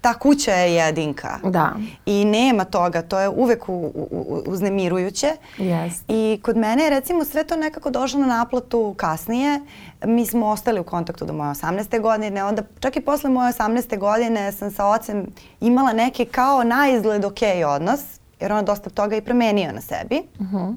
[0.00, 1.38] Ta kuća je jedinka.
[1.44, 1.72] Da.
[2.06, 5.32] I nema toga, to je uvek u, u, uznemirujuće.
[5.58, 5.92] Yes.
[6.08, 9.60] I kod mene je recimo sve to nekako došlo na naplatu kasnije.
[10.04, 12.00] Mi smo ostali u kontaktu do moje 18.
[12.00, 13.98] godine, onda čak i posle moje 18.
[13.98, 15.26] godine sam sa ocem
[15.60, 18.00] imala neki kao na izgled ok odnos,
[18.40, 20.22] jer on dosta toga i promenio na sebi.
[20.40, 20.76] Mm -hmm.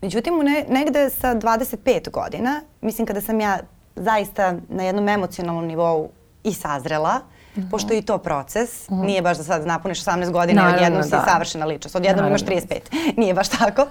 [0.00, 3.58] Međutim, ne, negde sa 25 godina, mislim kada sam ja
[3.96, 6.08] zaista na jednom emocionalnom nivou
[6.44, 7.20] i sazrela,
[7.56, 7.70] Mm -hmm.
[7.70, 8.88] pošto je i to proces.
[8.88, 9.06] Mm -hmm.
[9.06, 11.24] Nije baš da sad napuniš 18 godina i odjednom si da.
[11.28, 11.96] savršena ličnost.
[11.96, 12.78] Odjednom imaš 35.
[13.20, 13.86] Nije baš tako.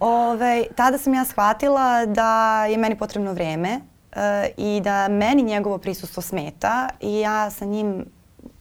[0.00, 3.80] Ove, tada sam ja shvatila da je meni potrebno vreme
[4.12, 4.18] uh,
[4.56, 8.04] i da meni njegovo prisustvo smeta i ja sa njim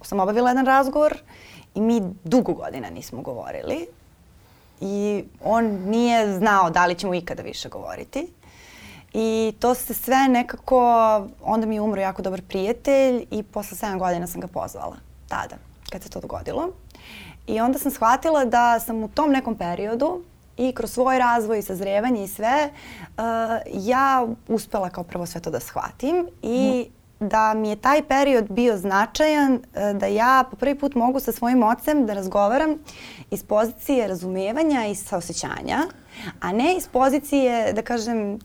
[0.02, 1.17] sam obavila jedan razgovor
[1.76, 3.88] i mi dugo godina nismo govorili
[4.82, 8.28] i on nije znao da li ćemo ikada više govoriti.
[9.13, 10.82] I to se sve nekako,
[11.44, 14.96] onda mi je umro jako dobar prijatelj i posle 7 godina sam ga pozvala,
[15.28, 15.56] tada,
[15.90, 16.70] kad se to dogodilo.
[17.48, 20.24] I onda sam shvatila da sam u tom nekom periodu
[20.58, 22.70] i kroz svoj razvoj i sazrevanje i sve,
[23.02, 23.24] uh,
[23.74, 26.97] ja uspela kao prvo sve to da shvatim i mm.
[27.19, 31.32] Da mi je taj period bio značajan uh, da ja po prvi put mogu sa
[31.32, 32.75] svojim ocem da razgovaram
[33.32, 35.80] iz pozicije razumevanja i saosećanja,
[36.39, 38.39] a ne iz pozicije, da kažem,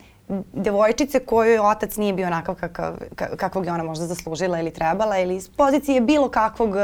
[0.52, 2.94] devojčice kojoj otac nije bio onakav kakav,
[3.36, 6.74] kakvog je ona možda zaslužila ili trebala ili iz pozicije bilo kakvog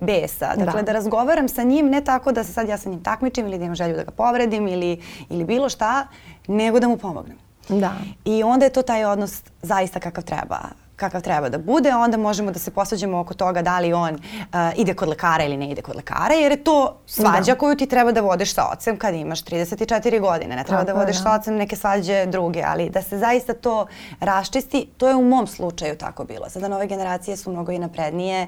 [0.00, 0.54] besa.
[0.56, 0.86] Dakle, da.
[0.86, 3.64] da razgovaram sa njim ne tako da se sad ja sa njim takmičim ili da
[3.64, 6.06] imam želju da ga povredim ili, ili bilo šta,
[6.48, 7.38] nego da mu pomognem.
[7.68, 7.92] Da.
[8.24, 10.58] I onda je to taj odnos zaista kakav treba
[10.96, 14.58] kakav treba da bude, onda možemo da se posvađamo oko toga da li on uh,
[14.76, 17.58] ide kod lekara ili ne ide kod lekara, jer je to svađa da.
[17.58, 20.56] koju ti treba da vodiš sa ocem kad imaš 34 godine.
[20.56, 21.22] Ne treba Tako da vodiš da.
[21.22, 23.86] sa ocem neke svađe druge, ali da se zaista to
[24.20, 26.48] raščisti, to je u mom slučaju tako bilo.
[26.48, 28.46] Sada nove generacije su mnogo i naprednije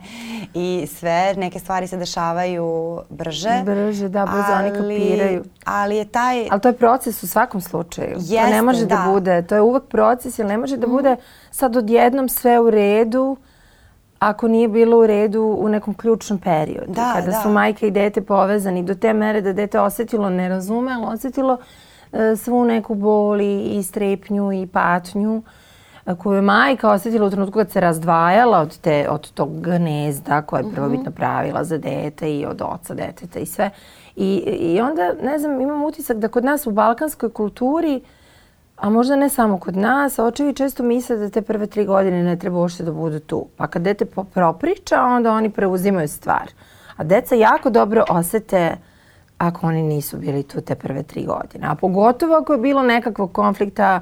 [0.55, 3.63] i sve, neke stvari se dešavaju brže.
[3.65, 5.45] Brže, da, brzo ali, oni kapiraju.
[5.65, 6.49] Ali je taj...
[6.51, 8.17] Ali to je proces u svakom slučaju.
[8.19, 8.97] Jeste, to ne može da.
[8.97, 10.91] da bude, to je uvek proces, jer ne može da mm.
[10.91, 11.17] bude
[11.51, 13.37] sad odjednom sve u redu
[14.19, 16.93] ako nije bilo u redu u nekom ključnom periodu.
[16.93, 17.41] Da, kada da.
[17.43, 21.59] su majka i dete povezani do te mere da dete osetilo, ne razume, ali osetilo
[22.13, 25.43] e, svu neku bol i strepnju i patnju
[26.07, 30.43] e, koju je majka osetila u trenutku kad se razdvajala od, te, od tog gnezda
[30.43, 31.17] koje je prvobitno mhm.
[31.17, 33.71] pravila za dete i od oca deteta i sve.
[34.17, 38.18] I, I onda, ne znam, imam utisak da kod nas u balkanskoj kulturi uh,
[38.81, 42.37] A možda ne samo kod nas, očevi često misle da te prve tri godine ne
[42.39, 43.47] treba uopšte da budu tu.
[43.57, 46.51] Pa kad dete propriča, onda oni preuzimaju stvar.
[46.97, 48.77] A deca jako dobro osete
[49.39, 51.67] ako oni nisu bili tu te prve tri godine.
[51.67, 54.01] A pogotovo ako je bilo nekakvog konflikta,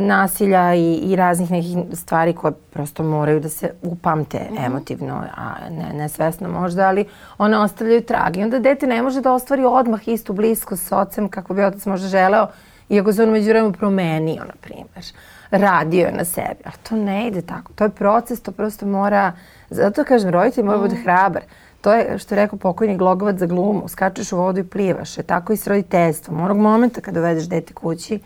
[0.00, 4.66] nasilja i, i raznih nekih stvari koje prosto moraju da se upamte mm -hmm.
[4.66, 7.04] emotivno, a ne, nesvesno možda, ali
[7.38, 8.36] one ostavljaju trag.
[8.36, 11.86] I onda dete ne može da ostvari odmah istu bliskost s ocem kako bi otac
[11.86, 12.46] možda želeo,
[12.88, 15.04] Iako se on među vremenu promenio, na primjer.
[15.50, 16.62] Radio je na sebi.
[16.64, 17.72] A to ne ide tako.
[17.72, 19.32] To je proces, to prosto mora...
[19.70, 20.82] Zato kažem, roditelj mora mm.
[20.82, 21.42] biti hrabar.
[21.80, 23.88] To je, što je rekao pokojni Glogovac za glumu.
[23.88, 25.18] Skačeš u vodu i plivaš.
[25.18, 26.40] E tako i s roditeljstvom.
[26.40, 28.20] Onog momenta kada dovedeš dete kući,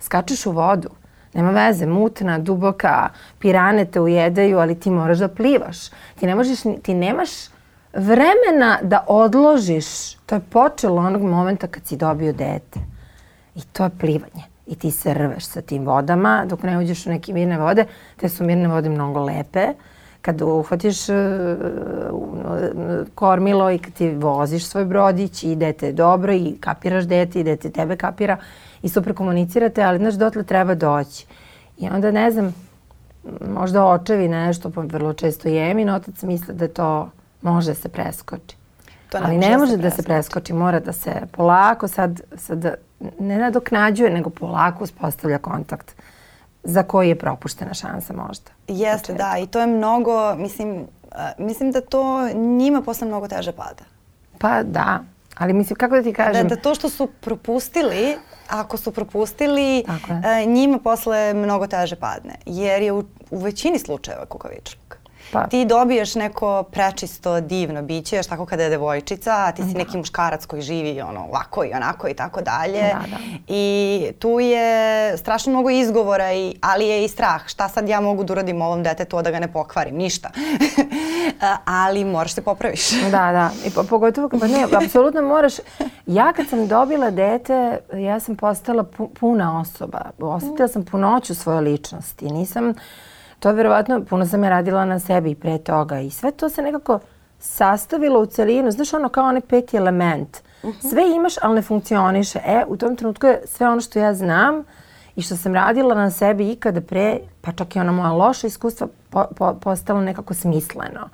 [0.00, 0.90] skačeš u vodu.
[1.34, 5.88] Nema veze, mutna, duboka, pirane te ujedaju, ali ti moraš da plivaš.
[6.20, 7.30] Ti ne možeš, ti nemaš
[7.92, 10.14] vremena da odložiš.
[10.14, 12.80] To je počelo onog momenta kad si dobio dete.
[13.54, 14.42] I to je plivanje.
[14.66, 17.84] I ti se rveš sa tim vodama dok ne uđeš u neke mirne vode.
[18.16, 19.66] Te su mirne vode mnogo lepe.
[20.22, 21.16] Kad uhvatiš uh,
[23.14, 27.70] kormilo i kad ti voziš svoj brodić i dete dobro i kapiraš dete i dete
[27.70, 28.36] tebe kapira
[28.82, 31.26] i super komunicirate, ali znaš dotle treba doći.
[31.78, 32.54] I onda ne znam,
[33.48, 37.10] možda očevi nešto, pa vrlo često i otac misle da to
[37.42, 38.59] može se preskoči.
[39.10, 42.74] To ne Ali ne može da se preskoči, mora da se polako sad, sad
[43.18, 45.94] ne nadoknađuje, nego polako uspostavlja kontakt
[46.64, 48.50] za koji je propuštena šansa možda.
[48.68, 49.34] Jeste, da.
[49.42, 50.86] I to je mnogo, mislim,
[51.38, 53.84] mislim da to njima posle mnogo teže pada.
[54.38, 55.00] Pa da,
[55.38, 56.48] ali mislim, kako da ti kažem?
[56.48, 58.16] Da, da to što su propustili,
[58.48, 59.84] ako su propustili,
[60.46, 62.34] njima posle mnogo teže padne.
[62.46, 64.99] Jer je u, u većini slučajeva kukavičluk.
[65.32, 65.46] Pa.
[65.46, 69.78] Ti dobiješ neko prečisto, divno biće, još tako kada je devojčica, a ti si da.
[69.78, 72.80] neki muškarac koji živi ono, ovako i onako i tako dalje.
[72.80, 73.16] Da, da.
[73.48, 77.46] I tu je strašno mnogo izgovora, i, ali je i strah.
[77.46, 79.96] Šta sad ja mogu da uradim ovom detetu, da ga ne pokvarim?
[79.96, 80.30] Ništa.
[81.64, 82.90] ali moraš se popraviš.
[83.16, 83.50] da, da.
[83.66, 85.54] I po, pogotovo, pa ne, apsolutno moraš.
[86.06, 90.00] Ja kad sam dobila dete, ja sam postala pu, puna osoba.
[90.18, 92.24] Osetila sam punoću svoje ličnosti.
[92.24, 92.74] Nisam
[93.40, 96.62] to je verovatno, puno sam ja radila na sebi pre toga i sve to se
[96.62, 96.98] nekako
[97.38, 98.70] sastavilo u celinu.
[98.70, 100.36] Znaš ono kao onaj peti element.
[100.62, 100.90] Uh -huh.
[100.90, 102.38] Sve imaš, ali ne funkcioniše.
[102.46, 104.64] E, u tom trenutku je sve ono što ja znam
[105.16, 108.88] i što sam radila na sebi ikada pre, pa čak i ona moja loša iskustva,
[109.10, 111.08] po, po, postalo nekako smisleno.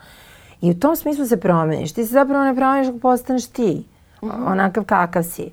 [0.61, 1.93] I u tom smislu se promeniš.
[1.93, 3.85] Ti se zapravo ne promeniš ako postaneš ti.
[4.21, 4.53] Uh -huh.
[4.53, 5.53] Onakav kakav si.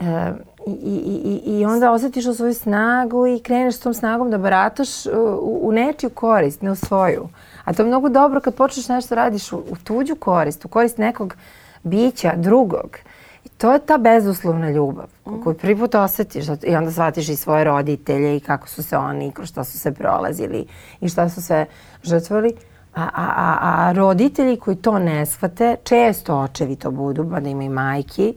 [0.00, 0.32] E,
[0.66, 5.06] i, i, I onda osjetiš u svoju snagu i kreneš s tom snagom da barataš
[5.06, 7.28] u, u nečiju korist, ne u svoju.
[7.64, 10.98] A to je mnogo dobro kad počneš nešto radiš u, u tuđu korist, u korist
[10.98, 11.36] nekog
[11.82, 12.98] bića, drugog.
[13.44, 15.42] I to je ta bezuslovna ljubav mm.
[15.42, 19.32] koju prvi put osjetiš i onda shvatiš i svoje roditelje i kako su se oni,
[19.32, 20.66] kroz šta su se prolazili
[21.00, 21.66] i šta su sve
[22.02, 22.52] žrtvali.
[22.94, 27.48] A, a, a, a roditelji koji to ne shvate, često očevi to budu, pa da
[27.48, 28.34] ima i majki,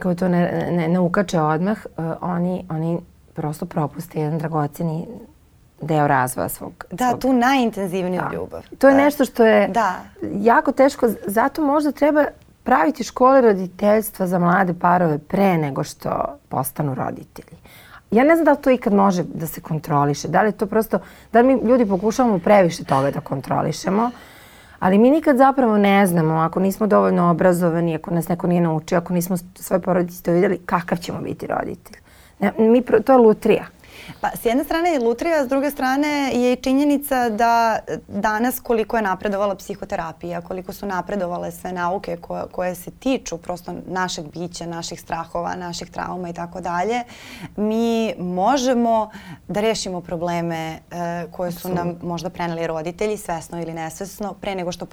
[0.00, 2.98] koji to ne, ne, ne ukače odmah, uh, oni, oni
[3.34, 5.06] prosto propuste jedan dragoceni
[5.80, 6.84] deo razvoja svog.
[6.90, 7.20] Da, svog...
[7.20, 8.34] tu najintenzivniju da.
[8.34, 8.62] ljubav.
[8.78, 9.00] To je da.
[9.00, 9.94] nešto što je da.
[10.22, 12.24] jako teško, zato možda treba
[12.62, 17.58] praviti škole roditeljstva za mlade parove pre nego što postanu roditelji.
[18.10, 20.98] Ja ne znam da li to ikad može da se kontroliše, da li to prosto,
[21.32, 24.10] da li mi ljudi pokušavamo previše toga da kontrolišemo,
[24.84, 28.98] Ali mi nikad zapravo ne znamo, ako nismo dovoljno obrazovani, ako nas neko nije naučio,
[28.98, 31.96] ako nismo svoje porodice to vidjeli, kakav ćemo biti roditelj.
[32.40, 33.66] Ne, mi, to je lutrija.
[34.20, 39.02] Pa, s jedne strane je lutrija, s druge strane je činjenica da danas koliko je
[39.02, 45.00] napredovala psihoterapija, koliko su napredovale sve nauke koje, koje se tiču prosto našeg bića, naših
[45.00, 47.02] strahova, naših trauma i tako dalje,
[47.56, 49.10] mi možemo
[49.48, 54.72] da rešimo probleme e, koje su nam možda preneli roditelji, svesno ili nesvesno, pre nego
[54.72, 54.86] što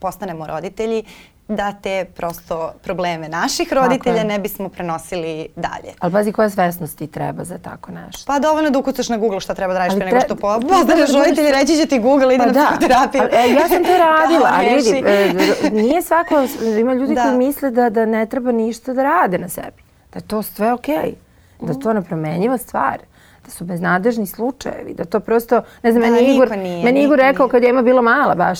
[0.00, 1.04] postanemo roditelji
[1.48, 5.94] da te prosto probleme naših roditelja ne bismo prenosili dalje.
[5.98, 8.24] Ali pazi koja svesnost ti treba za tako nešto?
[8.26, 11.10] Pa dovoljno da ukucaš na Google šta treba da radiš pre nego što po, postaneš
[11.12, 12.66] roditelj reći će ti Google, ide pa na da.
[12.66, 13.22] psihoterapiju.
[13.22, 16.34] E, ja sam to radila, ali vidi, e, nije svako,
[16.80, 17.22] ima ljudi da.
[17.22, 19.82] koji misle da, da ne treba ništa da rade na sebi.
[20.12, 21.14] Da je to sve okej.
[21.60, 21.66] Okay.
[21.66, 22.98] Da to nepromenjiva stvar
[23.44, 27.18] da su beznadežni slučajevi, da to prosto, ne znam, da, meni Igor, nije, meni Igor
[27.18, 27.50] rekao nije.
[27.50, 28.58] kad je ima bila mala, baš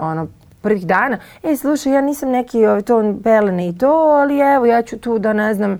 [0.00, 0.28] ono,
[0.64, 4.82] prvih dana, e, slušaj, ja nisam neki ovaj, to pelene i to, ali evo, ja
[4.82, 5.78] ću tu da ne znam,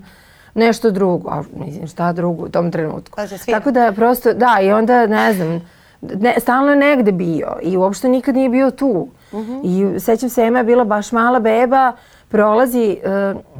[0.55, 3.15] nešto drugo, a mislim šta drugo u tom trenutku.
[3.15, 5.61] Pa Tako da prosto, da, i onda ne znam,
[6.01, 9.07] ne, stalno je negde bio i uopšte nikad nije bio tu.
[9.31, 9.51] Uh mhm.
[9.51, 9.95] -huh.
[9.95, 11.93] I sećam se, Ema je bila baš mala beba,
[12.27, 12.97] prolazi,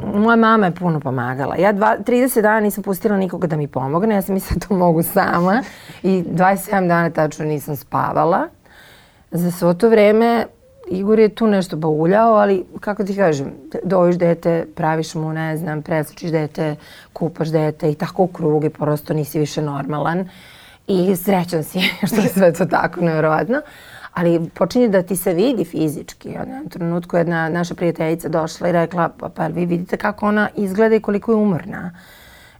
[0.04, 1.56] uh, moja mama je puno pomagala.
[1.56, 4.74] Ja dva, 30 dana nisam pustila nikoga da mi pomogne, ja sam mislila da to
[4.74, 5.64] mogu sama
[6.04, 8.48] i 27 dana tačno nisam spavala.
[9.32, 10.46] Za svo to vreme
[10.88, 15.82] Igor je tu nešto bauljao, ali kako ti kažem, dojiš dete, praviš mu, ne znam,
[15.82, 16.76] preslučiš dete,
[17.14, 20.30] kupaš dete i tako u krug i prosto nisi više normalan.
[20.88, 23.62] I srećan si što je sve to tako nevjerovatno.
[24.14, 26.30] Ali počinje da ti se vidi fizički.
[26.30, 30.50] U jednom trenutku jedna naša prijateljica došla i rekla, pa, pa vi vidite kako ona
[30.56, 31.92] izgleda i koliko je umorna.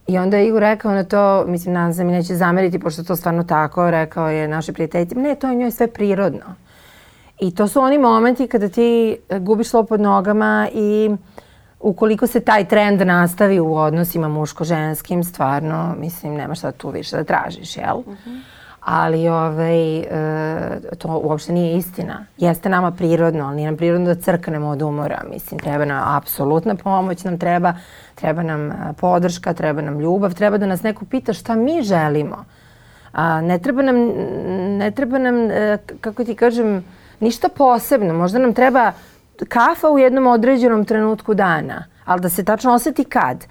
[0.06, 3.16] I onda je Igor rekao na to, mislim, nadam se mi neće zameriti, pošto to
[3.16, 6.65] stvarno tako, rekao je naše prijateljice, ne, to je njoj sve prirodno.
[7.40, 11.10] I to su oni momenti kada ti e, gubiš slovo pod nogama i
[11.80, 17.24] ukoliko se taj trend nastavi u odnosima muško-ženskim, stvarno, mislim, nema šta tu više da
[17.24, 17.96] tražiš, jel?
[17.96, 18.30] Uh mhm.
[18.30, 18.40] -huh.
[18.86, 20.06] Ali ovaj, e,
[20.98, 22.24] to uopšte nije istina.
[22.38, 25.22] Jeste nama prirodno, ali nije nam prirodno da crknemo od umora.
[25.32, 27.74] Mislim, treba nam apsolutna pomoć, nam treba,
[28.14, 32.44] treba nam e, podrška, treba nam ljubav, treba da nas neko pita šta mi želimo.
[33.12, 33.96] A, ne treba nam,
[34.78, 36.84] ne treba nam, e, kako ti kažem,
[37.20, 38.14] ništa posebno.
[38.14, 38.92] Možda nam treba
[39.48, 43.46] kafa u jednom određenom trenutku dana, ali da se tačno oseti kad.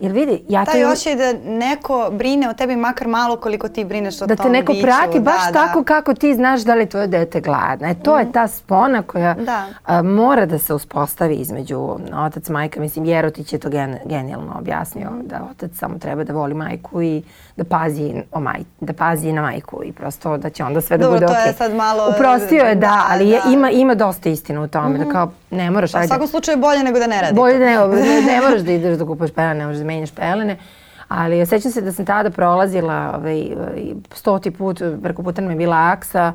[0.00, 0.88] Jer vidi, ja Taj to...
[0.88, 4.42] osjećaj da neko brine o tebi makar malo koliko ti brineš o da tom Da
[4.42, 5.84] te neko biću, prati baš da, tako da.
[5.84, 7.88] kako ti znaš da li tvoje dete gladno.
[7.88, 8.18] E, to mm.
[8.18, 8.32] je mhm.
[8.32, 9.66] ta spona koja da.
[9.84, 11.96] a, mora da se uspostavi između
[12.26, 12.80] otac, majka.
[12.80, 17.22] Mislim, Jerotić je to gen, genijalno objasnio, da otac samo treba da voli majku i
[17.60, 21.04] da pazi, o maj, da pazi na majku i prosto da će onda sve da
[21.04, 21.36] Dobro, bude okej.
[21.36, 21.42] Okay.
[21.42, 22.12] to je sad malo...
[22.14, 23.52] Uprostio je, da, da ali da.
[23.52, 24.98] Ima, ima dosta istine u tome, mm.
[24.98, 25.10] da mhm.
[25.10, 25.92] kao ne moraš...
[25.92, 27.34] Pa, u svakom slučaju bolje nego da ne radite.
[27.34, 30.56] Bolje ne, ne, ne moraš da ideš da kupaš pelene, ne možeš da menjaš pelene.
[31.08, 33.44] Ali sećam se da sam tada prolazila ovaj,
[34.14, 36.32] stoti put, preko puta nam je bila aksa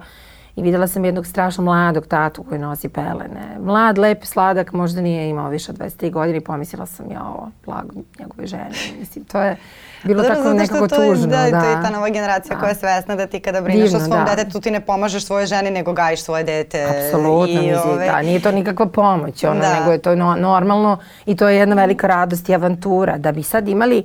[0.55, 3.57] I videla sam jednog strašno mladog tatu koji nosi pelene.
[3.59, 7.51] Mlad, lep, sladak, možda nije imao više od 23 godine i pomislila sam ja ovo,
[7.65, 8.69] blago njegove žene.
[8.99, 9.57] Mislim, to je
[10.03, 11.27] bilo Dobro, tako nekako to tužno.
[11.27, 12.59] Da, da, to je ta nova generacija Da.
[12.59, 14.35] koja je svesna da ti kada brineš Divno, o svom da.
[14.35, 16.83] detetu ti ne pomažeš svoje ženi nego gajiš svoje dete.
[16.83, 19.79] Apsolutno, I, ovaj, da, nije to nikakva pomoć, ono, Da.
[19.79, 23.17] nego je to no, normalno i to je jedna velika radost i avantura.
[23.17, 24.03] Da bi sad imali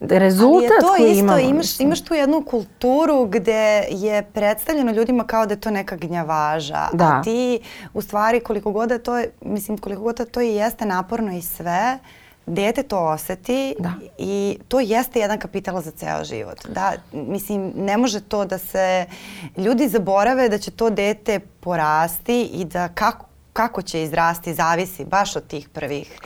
[0.00, 1.38] rezultat Ali je to koji isto, imamo.
[1.38, 1.88] imaš, mislim.
[1.88, 6.88] imaš tu jednu kulturu gde je predstavljeno ljudima kao da je to neka gnjavaža.
[6.92, 7.04] Da.
[7.04, 7.60] A ti,
[7.94, 11.32] u stvari, koliko god da to je, mislim, koliko god da to i jeste naporno
[11.32, 11.98] i sve,
[12.46, 13.92] dete to oseti Da.
[14.18, 16.68] i to jeste jedan kapital za ceo život.
[16.68, 19.06] Da, mislim, ne može to da se
[19.56, 23.27] ljudi zaborave da će to dete porasti i da kako
[23.58, 26.18] kako će izrasti zavisi baš od tih prvih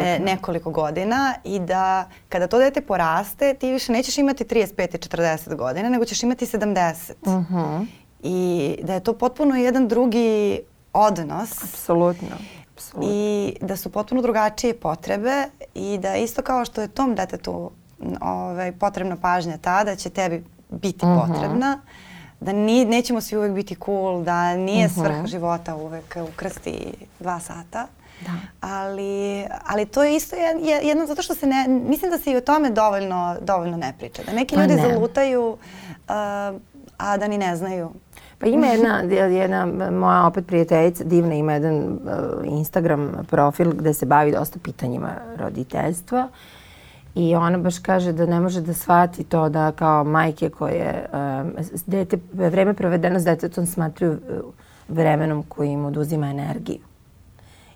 [0.00, 4.98] e, nekoliko godina i da kada to dete poraste ti više nećeš imati 35 i
[5.00, 7.12] 40 godina nego ćeš imati 70.
[7.28, 7.84] Mhm,
[8.22, 8.38] I
[8.82, 10.60] da je to potpuno jedan drugi
[10.92, 12.36] odnos Apsolutno.
[12.74, 13.12] Apsolutno.
[13.12, 13.24] i
[13.60, 15.44] da su potpuno drugačije potrebe
[15.74, 17.70] i da isto kao što je tom detetu
[18.20, 21.18] ovaj, potrebna pažnja tada će tebi biti Mhm.
[21.20, 21.80] potrebna
[22.40, 24.94] da ni, nećemo svi uvek biti cool, da nije Mhm.
[24.94, 26.86] svrha života uvek ukrasti
[27.20, 27.86] dva sata.
[28.20, 28.32] Da.
[28.62, 32.30] Ali, ali to je isto jed- je- jedno zato što se ne, mislim da se
[32.30, 34.22] i o tome dovoljno, dovoljno ne priča.
[34.22, 34.82] Da neki Pa ljudi ne.
[34.84, 35.56] zalutaju, uh,
[36.98, 37.90] a da ni ne znaju.
[38.38, 41.98] Pa ima jedna, jedna moja opet prijateljica, divna, ima jedan uh,
[42.46, 46.28] Instagram profil gde se bavi dosta pitanjima roditeljstva.
[47.16, 51.52] I ona baš kaže da ne može da shvati to da kao majke koje um,
[51.86, 54.18] dete, vreme provedeno s detetom smatruju
[54.88, 56.78] vremenom koji im oduzima energiju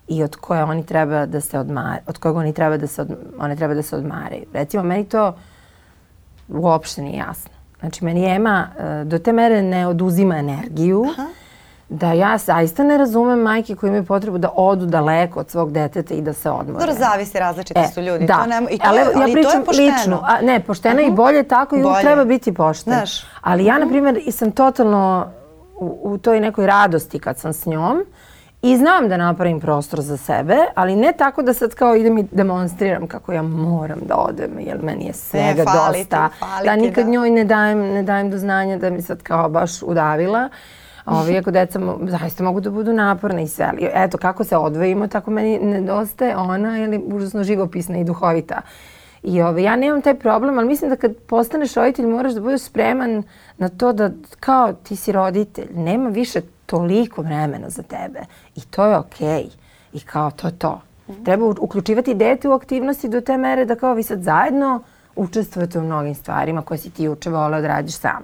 [0.07, 3.09] i od koje oni treba da se odmare, od kojeg oni treba da se, od,
[3.39, 4.43] one treba da se odmaraju.
[4.53, 5.35] Recimo, meni to
[6.47, 7.51] uopšte nije jasno.
[7.79, 8.67] Znači, meni Ema
[9.05, 11.05] do te mere ne oduzima energiju
[11.91, 16.13] da ja zaista ne razumem majke koji imaju potrebu da odu daleko od svog deteta
[16.13, 16.79] i da se odmore.
[16.79, 18.25] Dobro, zavisi, različiti su ljudi.
[18.25, 19.87] Da, To nema, i to, ali, je- ali ja to pričam je pošteno.
[19.89, 20.19] lično.
[20.23, 22.01] A, ne, pošteno i bolje tako i Bolje.
[22.01, 22.93] treba biti pošten.
[22.93, 23.23] Znaš.
[23.41, 25.27] Ali ja, na primjer, i sam totalno
[25.75, 28.03] u, u toj nekoj radosti kad sam s njom
[28.61, 32.25] i znam da napravim prostor za sebe, ali ne tako da sad kao idem i
[32.31, 36.29] demonstriram kako ja moram da odem, jer meni je svega fali ti, dosta.
[36.39, 37.11] fali da ti, nikad da.
[37.11, 40.49] njoj ne dajem, ne dajem do znanja da mi sad kao baš udavila.
[41.11, 43.65] Ovi, ako deca zaista mogu da budu naporne i sve.
[43.65, 48.61] Ali eto, kako se odvojimo, tako meni nedostaje ona, je užasno živopisna i duhovita.
[49.23, 52.61] I ove, ja nemam taj problem, ali mislim da kad postaneš roditelj moraš da budeš
[52.61, 53.23] spreman
[53.57, 58.19] na to da kao ti si roditelj, nema više toliko vremena za tebe
[58.55, 59.45] i to je okej.
[59.93, 60.81] I kao to je to.
[61.25, 64.81] Treba u- uključivati dete u aktivnosti do te mere da kao vi sad zajedno
[65.15, 68.23] učestvujete u mnogim stvarima koje si ti juče voleo da radiš sam.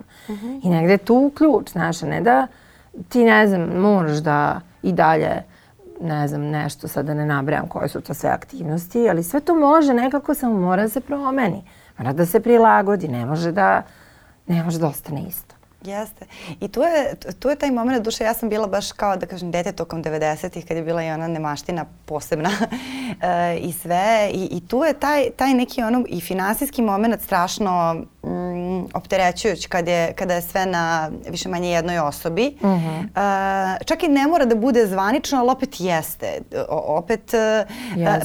[0.63, 2.47] I negde je tu ključ, znaš, a ne da
[3.09, 5.43] ti ne znam, moraš da i dalje
[6.01, 9.55] ne znam, nešto sad da ne nabrajam koje su to sve aktivnosti, ali sve to
[9.55, 11.63] može nekako samo mora da se promeni.
[11.97, 13.81] Mora da se prilagodi, ne može da,
[14.47, 15.56] ne može da ostane isto.
[15.83, 16.25] Jeste.
[16.59, 19.51] I tu je, tu je taj moment, duše ja sam bila baš kao da kažem
[19.51, 22.49] dete tokom 90-ih kad je bila i ona nemaština posebna
[23.21, 24.29] e, i sve.
[24.33, 29.87] I, I tu je taj, taj neki ono i finansijski moment strašno mm, opterećujuć kad
[29.87, 32.57] je, kada je sve na više manje jednoj osobi.
[32.63, 32.99] Mhm.
[32.99, 36.41] E, čak i ne mora da bude zvanično, ali opet jeste.
[36.69, 37.65] O, opet, e,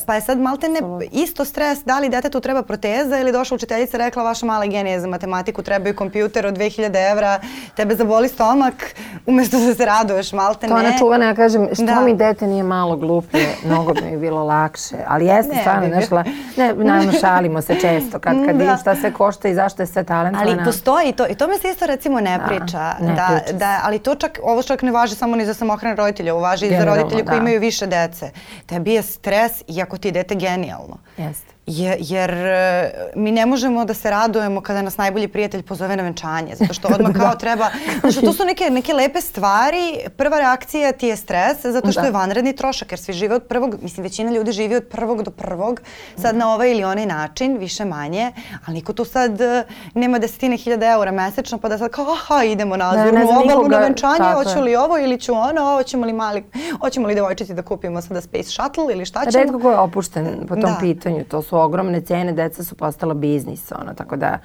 [0.07, 0.81] pa je sad malte ne
[1.12, 5.01] isto stres da li detetu treba proteza ili došla učiteljica i rekla vaša mala genija
[5.01, 7.41] za matematiku trebaju kompjuter od 2000 evra,
[7.74, 8.94] tebe zaboli stomak
[9.26, 10.81] umesto da se raduješ malte To ne.
[10.81, 12.00] ona čuvana, ja kažem, što Da.
[12.00, 14.96] mi dete nije malo gluplje, mnogo bi mi bilo lakše.
[15.07, 16.18] Ali jeste Ne, stvarno, bi znaš, bilo.
[16.18, 16.24] la-
[16.59, 18.52] ne, naravno šalimo se često kad, kad Da.
[18.55, 20.50] vidim šta sve košta i zašto je sve talentovana.
[20.50, 22.94] Ali postoji i to i tome se isto recimo ne Da, priča.
[23.00, 25.96] ne da, priča da, ali to čak, ovo čak ne važi samo ni za samohrane
[25.96, 27.37] roditelje, ovo važi i za roditelje koji da.
[27.38, 28.31] imaju više dece.
[28.66, 30.96] Tebi je stres iako ti je dete genijalno.
[31.18, 31.52] Jeste.
[31.66, 36.03] Je, jer e, mi ne možemo da se radujemo kada nas najbolji prijatelj pozove na
[36.03, 37.68] venčanje, zato što odmah kao treba,
[38.01, 39.79] znači to su neke, neke lepe stvari,
[40.16, 42.07] prva reakcija ti je stres, zato što Da.
[42.07, 45.30] je vanredni trošak, jer svi žive od prvog, mislim većina ljudi živi od prvog do
[45.30, 45.80] prvog,
[46.16, 48.32] sad na ovaj ili onaj način, više manje,
[48.66, 49.64] ali niko tu sad e,
[49.95, 53.68] nema desetine hiljada eura mesečno, pa da sad kao aha idemo na ne Azurnu obalu
[53.68, 56.45] na venčanje, tako hoću li ovo ili ću ono, hoćemo li mali,
[56.80, 59.45] hoćemo li devojčici da kupimo sada space shuttle ili šta ćemo.
[59.45, 60.76] Redko ko je opušten po tom Da.
[60.80, 61.24] pitanju.
[61.24, 63.72] To su ogromne cene, deca su postala biznis.
[63.72, 64.38] Ono, tako da,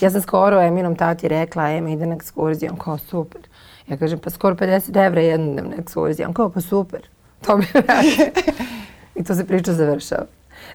[0.00, 2.70] ja sam skoro Eminom tati rekla, Ema ide na ekskurziju.
[2.72, 3.40] On kao, super.
[3.88, 6.28] Ja kažem, pa skoro 50 evra jednodnevna ekskurzija.
[6.28, 7.00] On kao, pa super.
[7.46, 7.96] To bi rekao.
[9.14, 10.26] I to se priča završava.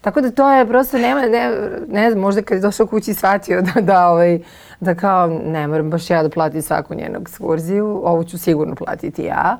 [0.01, 1.51] Tako da to je prosto, nema, ne,
[1.87, 4.39] ne znam, možda kad je došao kući shvatio da, da, ovaj,
[4.79, 9.23] da kao ne moram baš ja da platim svaku njenu ekskurziju, ovu ću sigurno platiti
[9.23, 9.57] ja,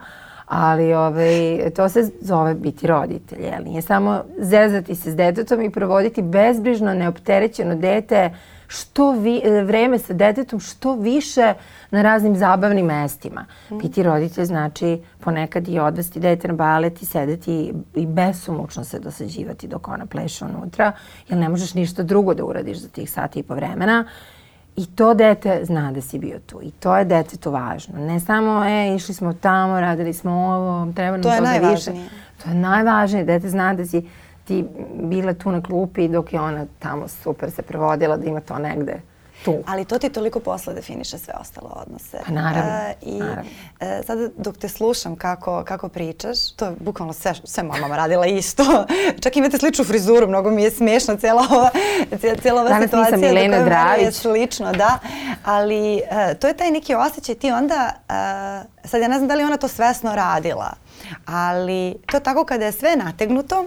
[0.48, 3.64] ali ovaj, to se zove biti roditelj, jel?
[3.64, 8.30] Nije samo zezati se s detetom i provoditi bezbrižno, neopterećeno dete,
[8.68, 11.54] što vi, e, vreme sa detetom što više
[11.91, 13.45] na raznim zabavnim mestima.
[13.72, 13.78] Mm.
[13.78, 19.68] Biti roditelj znači ponekad i odvesti dete na balet i sedeti i besomučno se dosađivati
[19.68, 20.91] dok ona pleše unutra,
[21.30, 24.06] jer ne možeš ništa drugo da uradiš za tih sati i po vremena.
[24.78, 26.59] I to dete zna da si bio tu.
[26.61, 27.99] I to je detetu važno.
[27.99, 31.91] Ne samo, e, išli smo tamo, radili smo ovo, treba nam to toga više.
[32.43, 33.25] To je najvažnije.
[33.25, 34.09] Dete zna da si
[34.45, 34.65] ti
[35.03, 39.01] bile tu na klupi dok je ona tamo super se prevodila, da ima to negde
[39.46, 39.64] tu.
[39.68, 42.18] Ali to ti toliko posle definiše sve ostalo odnose.
[42.26, 42.72] Pa naravno.
[42.72, 43.52] E, I naravno.
[43.80, 47.96] E, sada dok te slušam kako, kako pričaš, to je bukvalno sve, sve moja mama
[47.96, 48.64] radila isto.
[49.24, 51.70] Čak imate sličnu frizuru, mnogo mi je smiješna cijela ova,
[52.42, 53.18] cijela ova Danas situacija.
[53.18, 54.06] Danas nisam Milena Dravić.
[54.06, 55.00] Je slično, da.
[55.44, 57.36] Ali e, to je taj neki osjećaj.
[57.36, 60.74] Ti onda, e, sad ja ne znam da li ona to svesno radila,
[61.26, 63.66] ali to je tako kada je sve nategnuto,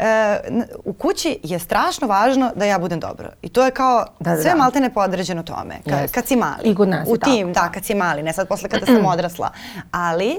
[0.00, 0.40] e,
[0.84, 3.28] u kući je strašno važno da ja budem dobro.
[3.42, 4.56] I to je kao da, da, sve da.
[4.56, 5.80] maltene podređeno tome.
[5.84, 6.10] Ka, yes.
[6.14, 6.62] Kad si mali.
[6.64, 7.66] I kod nas U tim, tako.
[7.66, 8.22] da, kad si mali.
[8.22, 9.50] Ne sad posle kada sam odrasla.
[9.90, 10.36] Ali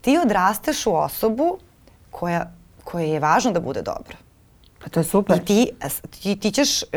[0.00, 1.58] ti odrasteš u osobu
[2.10, 2.52] koja,
[2.84, 4.16] koja je važno da bude dobra.
[4.84, 5.36] Pa to je super.
[5.36, 5.70] I ti,
[6.10, 6.88] ti, ti ćeš, uh,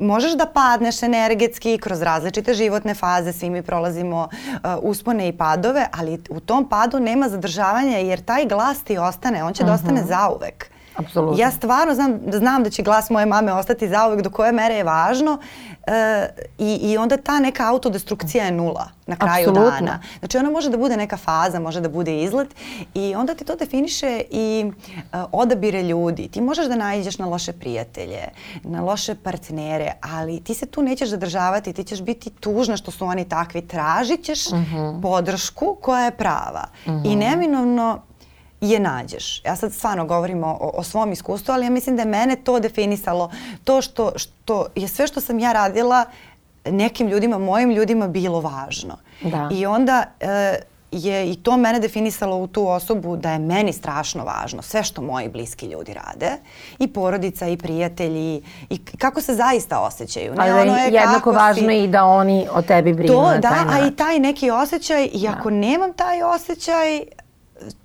[0.00, 5.86] možeš da padneš energetski kroz različite životne faze, svi mi prolazimo uh, uspone i padove,
[5.92, 9.70] ali u tom padu nema zadržavanja jer taj glas ti ostane, on će uh -huh.
[9.70, 10.08] da ostane mhm.
[10.08, 10.69] zauvek.
[10.96, 11.42] Apsolutno.
[11.42, 14.84] Ja stvarno znam, znam da će glas moje mame ostati zauvek do koje mere je
[14.84, 15.38] važno
[15.86, 16.28] e,
[16.58, 19.70] i, i onda ta neka autodestrukcija je nula na kraju Absolutno.
[19.70, 20.00] dana.
[20.18, 22.54] Znači ona može da bude neka faza, može da bude izlet
[22.94, 26.28] i onda ti to definiše i uh, odabire ljudi.
[26.28, 28.28] Ti možeš da nađeš na loše prijatelje,
[28.62, 33.04] na loše partnere, ali ti se tu nećeš zadržavati, ti ćeš biti tužna što su
[33.04, 33.66] oni takvi.
[33.66, 34.76] Tražit ćeš uh mhm.
[34.76, 35.02] -huh.
[35.02, 36.68] podršku koja je prava.
[36.86, 37.06] Uh -huh.
[37.06, 37.18] I mhm.
[37.18, 38.09] neminovno
[38.60, 39.44] je nađeš.
[39.44, 42.60] Ja sad stvarno govorim o, o svom iskustvu, ali ja mislim da je mene to
[42.60, 43.30] definisalo.
[43.64, 46.04] To što, što je sve što sam ja radila
[46.64, 48.96] nekim ljudima, mojim ljudima bilo važno.
[49.22, 49.48] Da.
[49.52, 50.60] I onda e,
[50.92, 55.02] je i to mene definisalo u tu osobu da je meni strašno važno sve što
[55.02, 56.30] moji bliski ljudi rade
[56.78, 60.34] i porodica i prijatelji i kako se zaista osjećaju.
[60.34, 61.84] Ne, Ali ono je jednako važno si...
[61.84, 65.08] i da oni o tebi brinu to, na da, taj a i taj neki osjećaj
[65.12, 65.56] i ako da.
[65.56, 67.00] nemam taj osjećaj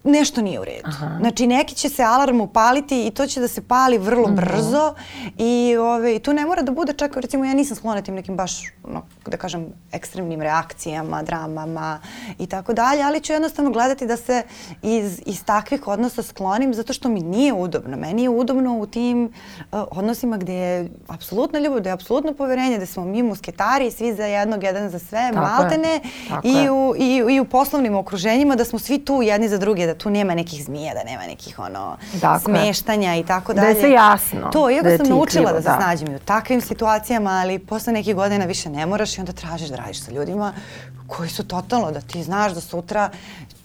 [0.04, 0.88] nešto nije u redu.
[0.88, 1.18] Aha.
[1.20, 4.36] Znači neki će se alarm upaliti i to će da se pali vrlo mm -hmm.
[4.36, 4.94] brzo
[5.38, 8.62] i ove, tu ne mora da bude čak, recimo ja nisam sklona tim nekim baš,
[8.88, 12.00] no, da kažem, ekstremnim reakcijama, dramama
[12.40, 14.44] i tako dalje, ali ću jednostavno gledati da se
[14.82, 17.98] iz, iz takvih odnosa sklonim zato što mi nije udobno.
[17.98, 22.78] Meni je udobno u tim uh, odnosima gde je apsolutna ljubav, gde je apsolutno poverenje,
[22.78, 26.00] da smo mi musketari, svi za jednog, jedan za sve, tako maltene je.
[26.30, 29.86] Tako i, u, i, i u poslovnim okruženjima da smo svi tu jedni za druge,
[29.86, 32.40] da tu nema nekih zmija, da nema nekih ono dakle.
[32.40, 33.66] smeštanja i tako dalje.
[33.66, 34.50] Da je sve jasno.
[34.54, 35.78] To, iako da sam naučila krivo, da se da.
[35.82, 39.70] snađem i u takvim situacijama, ali posle nekih godina više ne moraš i onda tražiš
[39.70, 40.54] da radiš sa ljudima
[41.08, 43.10] koji su totalno, da ti znaš da sutra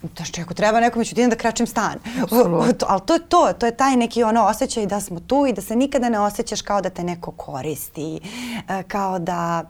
[0.01, 1.99] da što ako treba nekome ću ti da kračim stan.
[2.87, 5.61] Ali to je to, to je taj neki ono osjećaj da smo tu i da
[5.61, 8.19] se nikada ne osjećaš kao da te neko koristi,
[8.69, 9.63] e, kao da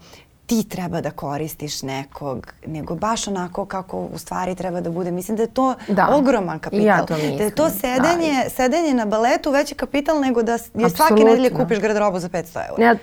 [0.51, 5.11] ti treba da koristiš nekog, nego baš onako kako u stvari treba da bude.
[5.11, 6.07] Mislim da je to da.
[6.11, 6.85] ogroman kapital.
[6.85, 7.37] Ja to mislim.
[7.37, 8.49] Da je to sedenje, da.
[8.49, 12.83] sedenje na baletu veći kapital nego da je svake nedelje kupiš garderobu za 500 eura.
[12.83, 12.95] Ja,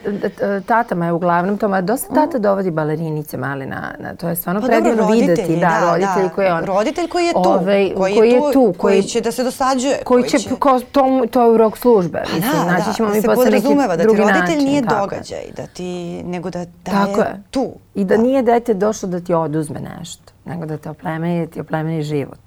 [0.61, 4.61] tata me uglavnom to, ma dosta tata dovodi balerinice male na, na to je stvarno
[4.61, 5.57] pa predivno videti.
[5.57, 6.35] Da, da, roditelj da.
[6.35, 6.65] koji je on.
[6.65, 7.39] Roditelj koji je tu.
[7.45, 8.63] Ovaj, koji, koji je tu.
[8.63, 9.99] Koji, koji će da se dosađuje.
[10.05, 12.23] Koji, koji će, ko, to, to je urok službe.
[12.27, 13.97] Pa mislim, da, znači ćemo da, mi posle neki drugi način.
[13.97, 17.73] Da ti roditelj nije događaj, da ti, nego da, da je tu.
[17.95, 21.53] I da, da nije dete došlo da ti oduzme nešto, nego da te oplemeni, da
[21.53, 22.41] ti oplemeni život.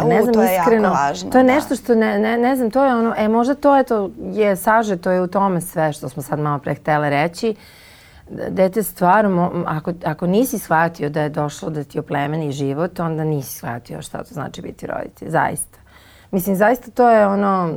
[0.00, 1.30] Ja ne znam, to je iskreno, jako važno.
[1.30, 1.54] To je da.
[1.54, 4.56] nešto što ne, ne, ne znam, to je ono, e možda to je to, je
[4.56, 7.54] saže, to je u tome sve što smo sad malo pre htele reći.
[8.50, 13.54] Dete stvarno, ako, ako nisi shvatio da je došlo da ti oplemeni život, onda nisi
[13.54, 15.78] shvatio šta to znači biti roditelj, zaista.
[16.30, 17.74] Mislim, zaista to je ono,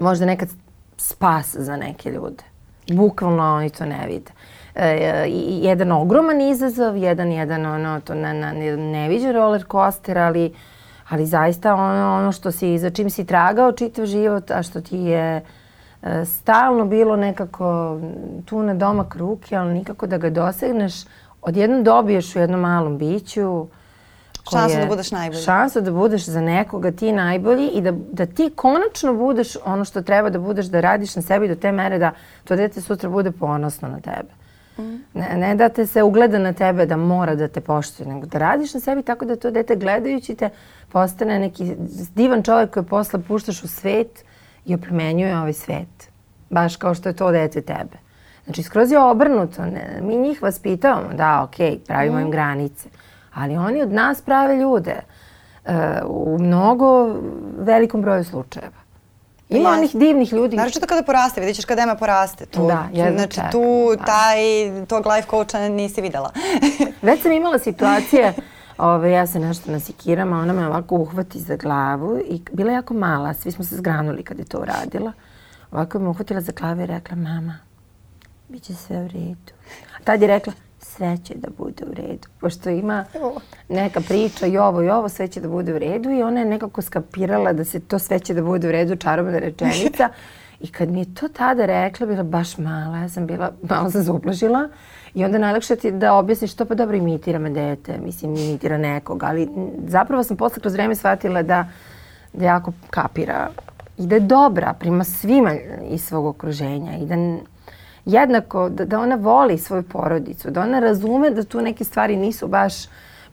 [0.00, 0.48] možda nekad
[0.96, 2.44] spas za neke ljude.
[2.92, 4.30] Bukvalno oni to ne vide.
[4.78, 5.28] E,
[5.62, 10.54] jedan ogroman izazov, jedan, jedan ono, to ne, ne, neviđen roller coaster, ali,
[11.08, 14.96] ali zaista ono, ono što si, za čim si tragao čitav život, a što ti
[14.96, 15.42] je
[16.02, 17.98] e, stalno bilo nekako
[18.44, 20.94] tu na domak ruke, ali nikako da ga dosegneš,
[21.42, 23.66] odjednom dobiješ u jednom malom biću
[24.50, 25.42] Šansu da budeš najbolji.
[25.42, 30.02] Šansu da budeš za nekoga ti najbolji i da, da ti konačno budeš ono što
[30.02, 32.12] treba da budeš, da radiš na sebi do te mere da
[32.44, 34.45] to dete sutra bude ponosno na tebe.
[35.14, 38.38] Ne, ne da te se ugleda na tebe da mora da te poštuje, nego da
[38.38, 40.50] radiš na sebi tako da to dete gledajući te
[40.92, 41.76] postane neki
[42.14, 44.24] divan čovjek koji posle puštaš u svet
[44.64, 46.10] i oplemenjuje ovaj svet.
[46.50, 48.06] Baš kao što je to dete tebe.
[48.44, 49.62] Znači, skroz je obrnuto.
[49.62, 52.22] Ne, mi njih vaspitavamo, da, okay, pravimo mm.
[52.22, 52.88] im granice.
[53.34, 54.96] Ali oni od nas prave ljude
[55.64, 55.72] uh,
[56.06, 57.16] u mnogo
[57.58, 58.85] velikom broju slučajeva.
[59.48, 59.78] Ima yes.
[59.78, 60.56] onih divnih ljudi.
[60.56, 62.46] Naravno to kada poraste, vidit ćeš kada Ema poraste.
[62.46, 63.50] Tu, da, jedno Znači čeka.
[63.50, 64.04] tu da.
[64.04, 64.38] taj,
[64.88, 66.32] tog life coacha nisi videla.
[67.02, 68.32] Već sam imala situacije,
[68.78, 72.74] ove, ja se nešto nasikiram, a ona me ovako uhvati za glavu i bila je
[72.74, 75.12] jako mala, svi smo se zgranuli kad je to uradila.
[75.70, 77.58] Ovako me uhvatila za glavu i rekla, mama,
[78.48, 79.52] bit će sve u redu.
[79.96, 80.52] A tad je rekla,
[80.96, 82.28] sve će da bude u redu.
[82.40, 83.04] Pošto ima
[83.68, 86.46] neka priča i ovo i ovo, sve će da bude u redu i ona je
[86.46, 90.08] nekako skapirala da se to sve će da bude u redu, čarobna rečenica.
[90.60, 94.02] I kad mi je to tada rekla, bila baš mala, ja sam bila, malo sam
[94.02, 94.68] zublažila.
[95.14, 99.22] I onda najlakše ti da objasniš to, pa dobro imitira me dete, mislim imitira nekog,
[99.22, 99.48] ali
[99.86, 101.68] zapravo sam posle kroz vreme shvatila da,
[102.32, 103.48] da jako kapira
[103.98, 105.54] i da je dobra prima svima
[105.90, 107.16] iz svog okruženja i da
[108.06, 112.48] jednako, da, da ona voli svoju porodicu, da ona razume da tu neke stvari nisu
[112.48, 112.74] baš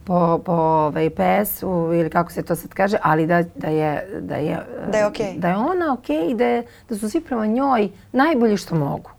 [0.04, 4.36] po, po ovaj, PS-u ili kako se to sad kaže, ali da, da je da
[4.36, 5.40] je da je, okay.
[5.40, 8.76] da je ona okej okay i da, je, da su svi prema njoj najbolji što
[8.76, 9.10] mogu.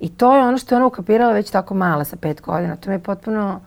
[0.00, 2.76] I to je ono što je ona ukapirala već tako mala sa pet godina.
[2.76, 3.60] To mi je potpuno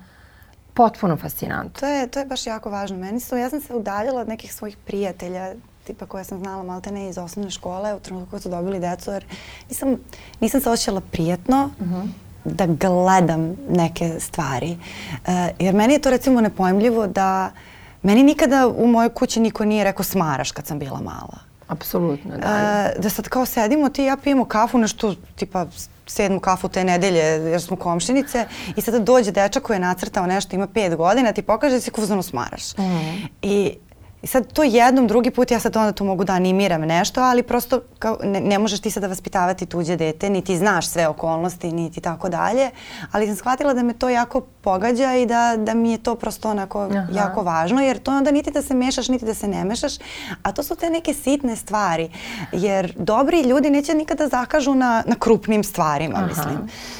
[0.73, 1.79] potpuno fascinantno.
[1.79, 2.97] To je, to je baš jako važno.
[2.97, 5.53] Meni su, ja sam se udaljila od nekih svojih prijatelja
[5.89, 9.11] tipa koje sam znala malte ne iz osnovne škole u trenutku kad su dobili decu
[9.11, 9.25] jer
[9.69, 9.95] nisam,
[10.39, 12.07] nisam se osjećala prijatno uh -huh.
[12.43, 14.77] da gledam neke stvari.
[15.11, 17.51] Uh, jer meni je to recimo nepojmljivo da
[18.01, 21.39] meni nikada u mojoj kući niko nije rekao smaraš kad sam bila mala.
[21.67, 22.91] Apsolutno, da.
[22.95, 25.65] Uh, da sad kao sedimo ti i ja pijemo kafu nešto tipa
[26.07, 30.55] sedmu kafu te nedelje jer smo komšinice i sada dođe dečak koji je nacrtao nešto,
[30.55, 32.77] ima pet godina, ti pokaže da si kuvzano smaraš.
[32.77, 32.83] Mm.
[33.41, 33.73] I
[34.21, 37.43] I sad to jednom, drugi put ja sad onda tu mogu da animiram nešto, ali
[37.43, 42.01] prosto kao, ne, ne možeš ti sada vaspitavati tuđe dete, niti znaš sve okolnosti, niti
[42.01, 42.69] tako dalje,
[43.11, 46.49] ali sam shvatila da me to jako pogađa i da, da mi je to prosto
[46.49, 47.07] onako Aha.
[47.11, 49.93] jako važno, jer to onda niti da se mešaš, niti da se ne mešaš,
[50.43, 52.11] a to su te neke sitne stvari,
[52.51, 56.27] jer dobri ljudi neće nikada zakažu na, na krupnim stvarima, Aha.
[56.27, 56.55] mislim,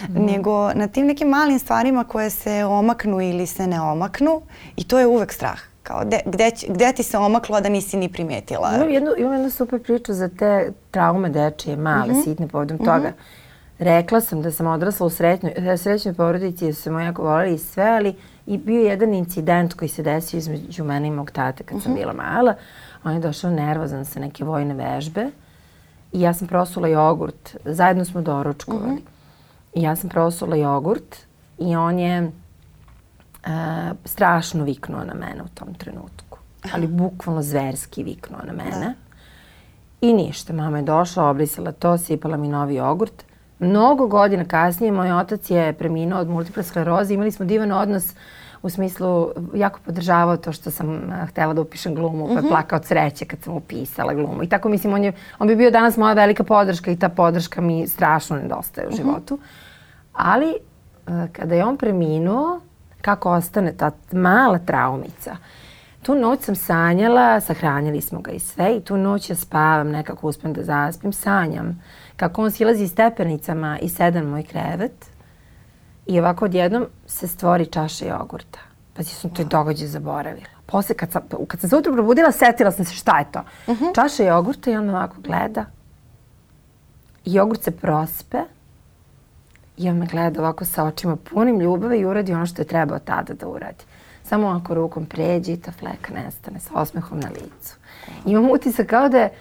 [0.10, 0.26] mm.
[0.26, 4.42] nego na tim nekim malim stvarima koje se omaknu ili se ne omaknu
[4.76, 5.69] i to je uvek strah.
[5.90, 8.72] Kao, de, gde, gde ti se omaklo, da nisi ni primetila?
[8.76, 12.24] Imam jednu, imam jednu super priču za te traume dečije, male, mm -hmm.
[12.24, 12.96] sitne povodom mm -hmm.
[12.96, 13.12] toga.
[13.80, 17.58] Rekla sam da sam odrasla u sretnoj, e, srećnoj porodici, su me jako volali i
[17.58, 18.16] sve, ali
[18.46, 21.84] i bio jedan incident koji se desio između mene i mog tate kad mm -hmm.
[21.84, 22.54] sam bila mala.
[23.04, 25.28] On je došao nervozan sa neke vojne vežbe
[26.12, 27.58] i ja sam prosula jogurt.
[27.66, 28.92] Zajedno smo doručkovali.
[28.92, 29.80] Mm -hmm.
[29.80, 31.16] I ja sam prosula jogurt
[31.58, 32.32] i on je
[33.46, 36.40] uh, strašno viknuo na mene u tom trenutku.
[36.74, 38.86] Ali bukvalno zverski viknuo na mene.
[38.86, 38.94] Da.
[40.02, 43.24] I ništa, mama je došla, obrisala to, sipala mi novi jogurt.
[43.60, 47.14] Mnogo godina kasnije moj otac je preminuo od multiple skleroze.
[47.14, 48.14] Imali smo divan odnos
[48.62, 52.48] u smislu jako podržavao to što sam uh, htela da upišem glumu, pa je mhm.
[52.48, 54.44] plakao od sreće kad sam upisala glumu.
[54.44, 57.62] I tako mislim, on, je, on bi bio danas moja velika podrška i ta podrška
[57.62, 58.98] mi strašno nedostaje u mhm.
[58.98, 59.40] životu.
[60.14, 60.54] Ali
[61.08, 62.60] uh, kada je on preminuo,
[63.02, 65.38] kako ostane ta mala traumica.
[66.02, 70.28] Tu noć sam sanjala, sahranjali smo ga i sve i tu noć ja spavam, nekako
[70.28, 71.82] uspem da zaspim, sanjam
[72.16, 75.10] kako on silazi stepenicama i sedam moj krevet
[76.06, 78.60] i ovako odjednom se stvori čaša jogurta.
[78.94, 80.48] Pa ti sam to događaj zaboravila.
[80.66, 83.40] Posle kad sam, kad sam se utro probudila, setila sam se šta je to.
[83.40, 83.86] Uh mhm.
[83.86, 83.96] -huh.
[83.96, 85.66] Čaša jogurta i on ovako gleda.
[87.26, 88.38] I jogurt se prospe
[89.80, 93.00] I on me gleda ovako sa očima punim ljubave i uradi ono što je trebao
[93.00, 93.84] tada da uradi.
[94.24, 97.76] Samo ako rukom pređe i ta fleka nestane sa osmehom na licu.
[98.26, 99.32] Imam utisak kao da je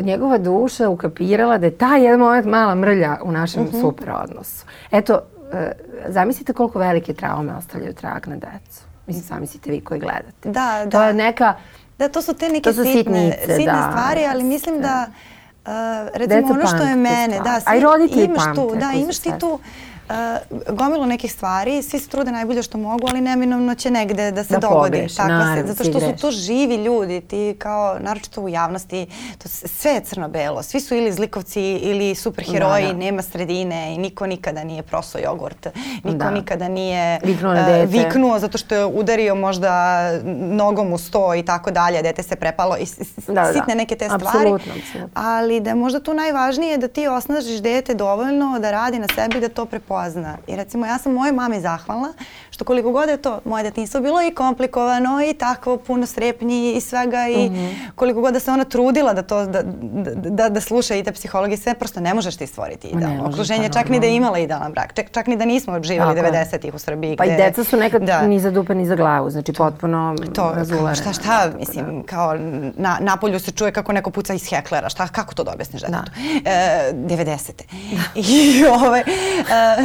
[0.00, 3.80] njegova duša ukapirala da je ta jedan moment mala mrlja u našem mm -hmm.
[3.80, 4.66] super odnosu.
[4.90, 5.20] Eto,
[5.52, 5.72] e,
[6.08, 8.82] zamislite koliko velike traume ostavljaju trag na decu.
[9.06, 10.48] Mislim, zamislite vi koji gledate.
[10.50, 10.90] Da, da.
[10.90, 11.54] To je neka...
[11.98, 15.06] Da, to su te neke to su sitne, sitnice, sitne da, stvari, ali mislim da...
[15.08, 15.39] Uh,
[16.14, 18.54] recimo Deca ono što je mene, da, a i roditelji imaš.
[18.54, 19.58] Tu, da, imaš ti tu
[20.10, 20.16] uh,
[20.68, 24.50] gomilu nekih stvari, svi se trude najbolje što mogu, ali neminovno će negde da se
[24.50, 24.80] Da dogodi.
[24.82, 29.06] pogreši, Tako naravno, se, zato što su to živi ljudi, ti kao, naročito u javnosti,
[29.38, 30.62] to sve je crno-belo.
[30.62, 32.98] Svi su ili zlikovci ili superheroji, Da, da.
[32.98, 33.60] nema sredine
[33.94, 35.66] i niko nikada nije proso jogurt.
[36.04, 36.30] Niko Da.
[36.30, 40.00] nikada nije Viknuo uh, viknuo zato što je udario možda
[40.50, 42.84] nogom u sto i tako dalje, dete se prepalo i
[43.26, 43.52] Da, da.
[43.52, 44.24] sitne neke te stvari.
[44.24, 44.72] Apsolutno.
[45.14, 49.40] Ali da je možda tu najvažnije da ti osnažiš dete dovoljno da radi na sebi
[49.40, 49.66] da to
[50.02, 50.36] prepozna.
[50.46, 52.12] I recimo ja sam mojoj mami zahvalna
[52.50, 56.80] što koliko god je to moje detinjstvo bilo i komplikovano i takvo puno strepnji i
[56.80, 57.66] svega i Mhm.
[57.94, 61.12] koliko god da se ona trudila da to da, da, da, da sluša i te
[61.12, 64.38] psihologi sve prosto ne možeš ti stvoriti idealno okruženje pa čak ni da je imala
[64.38, 66.32] idealan brak čak, čak ni da nismo živjeli Tako je.
[66.34, 68.22] 90-ih u Srbiji Pa i deca su nekad da.
[68.22, 70.94] ni za dupe ni za glavu, znači potpuno to, razularena.
[70.94, 71.58] šta, šta, Tako da.
[71.58, 72.34] mislim, kao
[72.76, 76.10] na, napolju se čuje kako neko puca iz heklera, šta, kako to da objasniš detetu?
[76.44, 77.50] E, 90.
[78.16, 79.04] I, ovaj, e,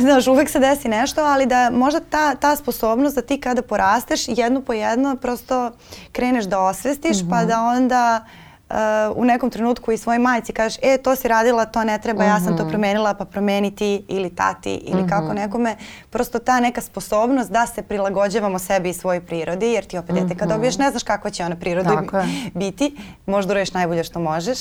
[0.05, 4.25] znaš, uvek se desi nešto, ali da možda ta, ta sposobnost da ti kada porasteš
[4.27, 5.71] jedno po jedno prosto
[6.11, 7.47] kreneš da osvestiš, pa Mhm.
[7.47, 8.25] da onda
[8.67, 8.75] e,
[9.09, 12.35] u nekom trenutku i svojoj majci kažeš, e, to si radila, to ne treba, ja
[12.35, 12.43] Mhm.
[12.43, 15.75] sam to promenila, pa promeni ti ili tati ili kako nekome.
[16.09, 20.35] Prosto ta neka sposobnost da se prilagođavamo sebi i svojoj prirodi, jer ti opet dete
[20.35, 22.17] kad dobiješ ne znaš kakva će ona priroda Mhm.
[22.53, 22.95] Biti,
[23.25, 24.59] možda uradiš najbolje što možeš,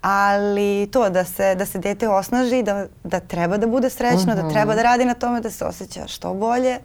[0.00, 4.36] ali to da se, da se dete osnaži, da, da treba da bude srećno, Mhm.
[4.36, 6.78] da treba da radi na tome, da se osjeća što bolje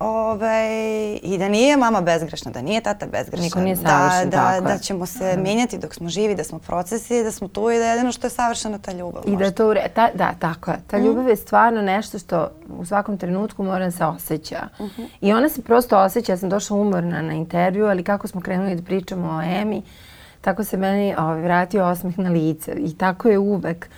[0.00, 0.68] ovaj,
[1.14, 4.64] i da nije mama bezgrešna, da nije tata bezgrešan, Niko nije da, savršen, da, tako
[4.64, 7.84] da ćemo se menjati dok smo živi, da smo procesi, da smo tu i da
[7.84, 9.22] je jedino što je savršeno ta ljubav.
[9.26, 9.88] I da je to u re...
[9.88, 10.76] ta, da, tako je.
[10.86, 11.06] Ta Mhm.
[11.06, 14.68] ljubav je stvarno nešto što u svakom trenutku mora da se osjeća.
[14.80, 15.02] Mhm.
[15.20, 16.32] I ona se prosto osjeća.
[16.32, 19.82] Ja sam došla umorna na intervju, ali kako smo krenuli da pričamo o Emi,
[20.40, 22.72] tako se meni ovaj, vratio osmeh na lice.
[22.72, 23.88] I tako je uvek.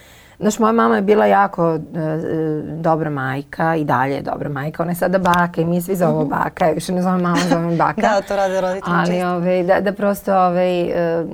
[0.41, 4.83] Znaš, moja mama je bila jako e, e, dobra majka i dalje je dobra majka.
[4.83, 6.67] Ona je sada baka i mi svi zovemo baka.
[6.67, 8.01] Ja više ne zovem mama, zovem baka.
[8.01, 8.01] Mhm.
[8.15, 9.29] Da, to rade roditelji Ali često.
[9.29, 11.25] ovaj, da, da prosto ovaj, e,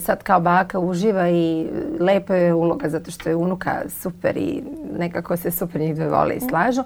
[0.00, 1.66] sad kao baka uživa i
[2.00, 4.62] lepa je uloga zato što je unuka super i
[4.98, 6.82] nekako se super njih dve vole i slažu.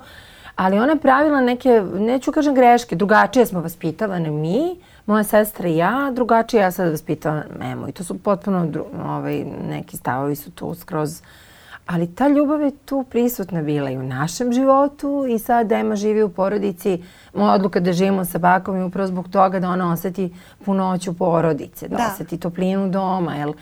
[0.57, 4.77] Ali ona pravila neke, neću kažem greške, drugačije smo vaspitavane mi,
[5.07, 7.89] moja sestra i ja, drugačije ja sad vaspitavam Emu.
[7.89, 11.23] I to su potpuno dru, ovaj, neki stavovi su tu skroz
[11.87, 16.23] ali ta ljubav je tu prisutna bila i u našem životu i sad Ema živi
[16.23, 17.03] u porodici.
[17.35, 20.35] Moja odluka da živimo sa bakom je upravo zbog toga da ona oseti
[20.65, 22.11] punoću porodice, da, Da.
[22.15, 23.53] oseti toplinu doma, jel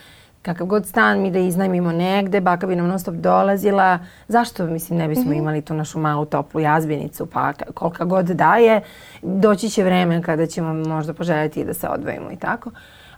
[0.44, 3.98] kakav god stan mi da iznajmimo negde, baka bi nam non stop dolazila.
[4.28, 8.80] Zašto, mislim, ne bismo imali tu našu malu toplu jazbinicu, pa ka- kolika god daje,
[9.22, 12.70] doći će vreme kada ćemo možda poželjeti da se odvojimo i tako.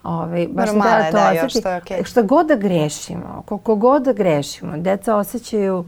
[0.04, 1.62] Ove, baš sam Normalno htela je, to da, još osjeti.
[1.62, 2.04] to je okej.
[2.04, 5.84] Šta god da grešimo, koliko god da grešimo, deca osjećaju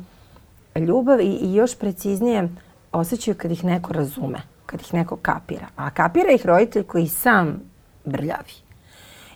[0.77, 2.49] ljubav i, i još preciznije
[2.93, 5.67] osjećaju kad ih neko razume, kad ih neko kapira.
[5.77, 7.61] A kapira ih roditelj koji sam
[8.05, 8.53] brljavi.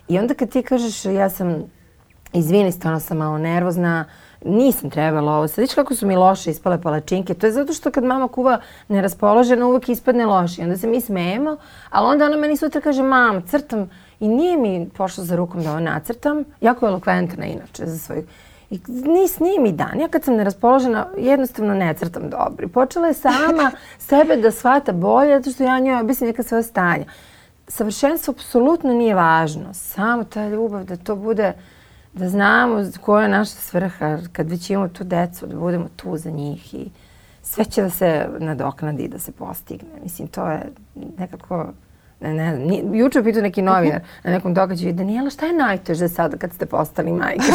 [0.07, 1.63] I onda kad ti kažeš ja sam,
[2.33, 4.05] izvini, stvarno sam malo nervozna,
[4.45, 5.47] nisam trebala ovo.
[5.47, 7.33] Sad vidiš kako su mi loše ispale palačinke.
[7.33, 10.61] To je zato što kad mama kuva neraspoložena uvek ispadne loše.
[10.61, 11.57] Onda se mi smejemo,
[11.89, 13.89] ali onda ona meni sutra kaže mam, crtam.
[14.19, 16.43] I nije mi pošlo za rukom da ovo nacrtam.
[16.61, 18.25] Jako je elokventna inače za svoj
[18.73, 19.99] i nis, nije mi dan.
[19.99, 22.65] Ja kad sam neraspoložena, jednostavno ne crtam dobro.
[22.65, 23.71] I počela je sama
[24.09, 27.05] sebe da shvata bolje, zato što ja njoj objasnim neka svoja stanja.
[27.67, 29.73] Savršenstvo apsolutno nije važno.
[29.73, 31.53] Samo ta ljubav da to bude,
[32.13, 36.29] da znamo koja je naša svrha, kad već imamo tu decu, da budemo tu za
[36.31, 36.89] njih i
[37.41, 39.89] sve će da se nadoknadi, da se postigne.
[40.03, 40.61] Mislim, to je
[41.17, 41.65] nekako
[42.21, 46.09] ne, ne, znam, ni- juče pitao neki novinar na nekom događaju, Daniela, šta je najteže
[46.09, 47.43] sada kad ste postali majka?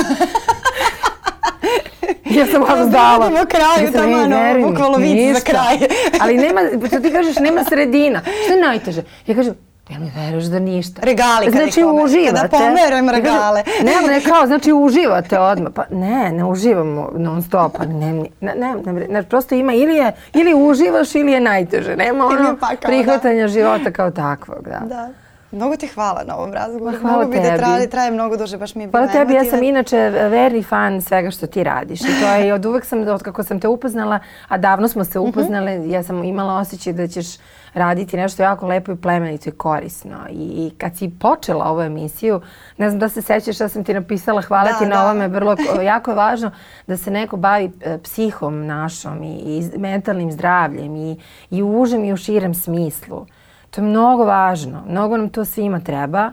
[2.30, 3.28] ja sam možda zdala.
[3.46, 5.88] Kraju, Ja sam, tamo, "Ej, ono, bukvalno vic za ništa." kraj.
[6.20, 8.20] Ali nema, što ti kažeš, nema sredina.
[8.44, 9.02] Šta je najteže?
[9.26, 9.54] Ja kažem,
[9.90, 11.00] ja mi veruješ da ništa.
[11.02, 12.48] Regali kad znači, pomer- uživate.
[12.50, 13.62] kada kažem, regale.
[13.82, 15.72] Ne, ne, kao, znači uživate odmah.
[15.74, 17.76] Pa ne, ne uživamo non stop.
[17.78, 21.40] Pa ne, ne, ne, ne, ne, ne, prosto ima ili je, ili uživaš ili je
[21.40, 21.96] najteže.
[21.96, 22.86] Nema ono pakao, da.
[22.86, 24.64] prihvatanja života kao takvog.
[24.64, 24.78] Da.
[24.86, 25.08] Da.
[25.50, 26.96] Mnogo ti hvala na ovom razgovoru.
[26.96, 27.58] Ma, hvala Mnogo bi da tebi.
[27.58, 31.30] traje, traje mnogo duže, baš mi je Hvala tebi, ja sam inače verni fan svega
[31.30, 32.00] što ti radiš.
[32.00, 34.18] I to je i od uvek sam, od kako sam te upoznala,
[34.48, 37.26] a davno smo se upoznale, ja sam imala osjećaj da ćeš
[37.74, 40.16] raditi nešto jako lepo i plemenito i korisno.
[40.30, 42.40] I, i kad si počela ovu emisiju,
[42.76, 45.04] ne znam da se sećaš šta sam ti napisala, hvala Da, ti na da.
[45.04, 46.50] ovome, vrlo, jako je važno
[46.86, 49.38] da se neko bavi e, psihom našom i,
[49.74, 51.18] i mentalnim zdravljem i,
[51.50, 53.26] i u užem i u širem smislu.
[53.70, 56.30] To je mnogo važno, mnogo nam to svima treba.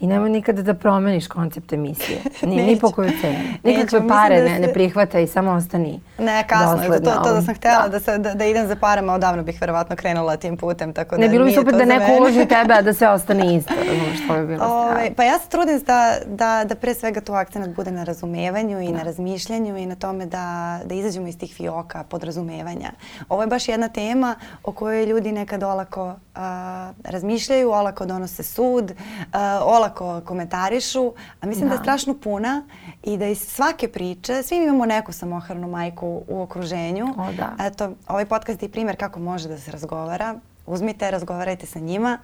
[0.00, 2.18] I nemoj nikada da promeniš koncept emisije.
[2.42, 3.38] Ni, ni po koju cenu.
[3.38, 6.88] Neću, Nikakve mislim pare da ne, ne se- prihvata i samo ostani Ne, kasno je,
[6.94, 9.96] to, to da sam htjela da, se, da, da idem za parama, odavno bih verovatno
[9.96, 12.82] krenula tim putem, tako da Ne, bilo bi nije super da neko uloži tebe, a
[12.82, 13.74] da sve ostane isto.
[13.76, 15.14] Razumeš, to bi bilo Ove, strano.
[15.16, 18.88] pa ja se trudim da, da, da pre svega tu akcenat bude na razumevanju i
[18.88, 20.44] na razmišljanju i na tome da,
[20.84, 22.90] da izađemo iz tih fioka podrazumevanja.
[23.28, 24.34] Ovo je baš jedna tema
[24.64, 28.92] o kojoj ljudi nekad olako a, razmišljaju, olako donose sud,
[29.32, 29.85] a, olako
[30.24, 31.74] komentarišu, a mislim da.
[31.74, 31.82] je Da.
[31.82, 32.64] strašno puna
[33.02, 37.06] i da iz svake priče, svi imamo neku samohranu majku u okruženju.
[37.18, 37.66] O, da.
[37.66, 40.34] Eto, ovaj podcast je primjer kako može da se razgovara.
[40.66, 42.18] Uzmite, razgovarajte sa njima.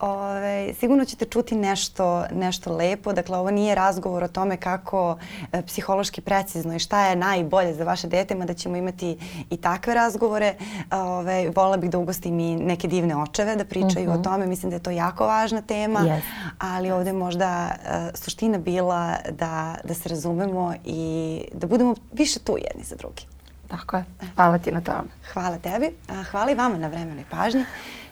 [0.00, 3.12] Ove, sigurno ćete čuti nešto, nešto lepo.
[3.12, 5.18] Dakle, ovo nije razgovor o tome kako
[5.52, 9.18] e, psihološki precizno i šta je najbolje za vaše dete, mada ćemo imati
[9.50, 10.54] i takve razgovore.
[10.90, 14.46] Ove, vola bih da ugostim i neke divne očeve da pričaju o tome.
[14.46, 16.00] Mislim da je to jako važna tema.
[16.00, 16.26] Jest.
[16.58, 22.40] Ali ovdje je možda e, suština bila da, da se razumemo i da budemo više
[22.40, 23.27] tu jedni za drugi.
[23.68, 24.04] Tako je.
[24.34, 25.08] Hvala ti na tome.
[25.32, 25.90] Hvala tebi,
[26.30, 27.64] hvala i vama na vremenu i pažnji.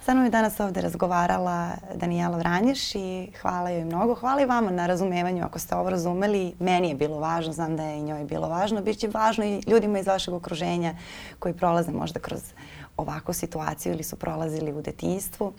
[0.04, 4.14] Sa mnom je danas ovdje razgovarala Danijela Vranješ i hvala joj mnogo.
[4.14, 6.54] Hvala i vama na razumevanju ako ste ovo razumeli.
[6.58, 8.82] Meni je bilo važno, znam da je i njoj bilo važno.
[8.82, 10.94] Biće važno i ljudima iz vašeg okruženja
[11.38, 12.40] koji prolaze možda kroz
[12.96, 15.52] ovakvu situaciju ili su prolazili u detinjstvu.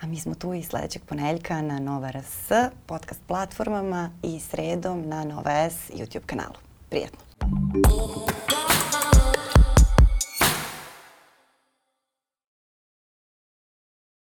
[0.00, 2.48] A mi smo tu i sljedećeg poneljka na Nova RS,
[2.86, 6.54] podcast platformama i sredom na Nova S YouTube kanalu.
[6.88, 7.18] Prijetno!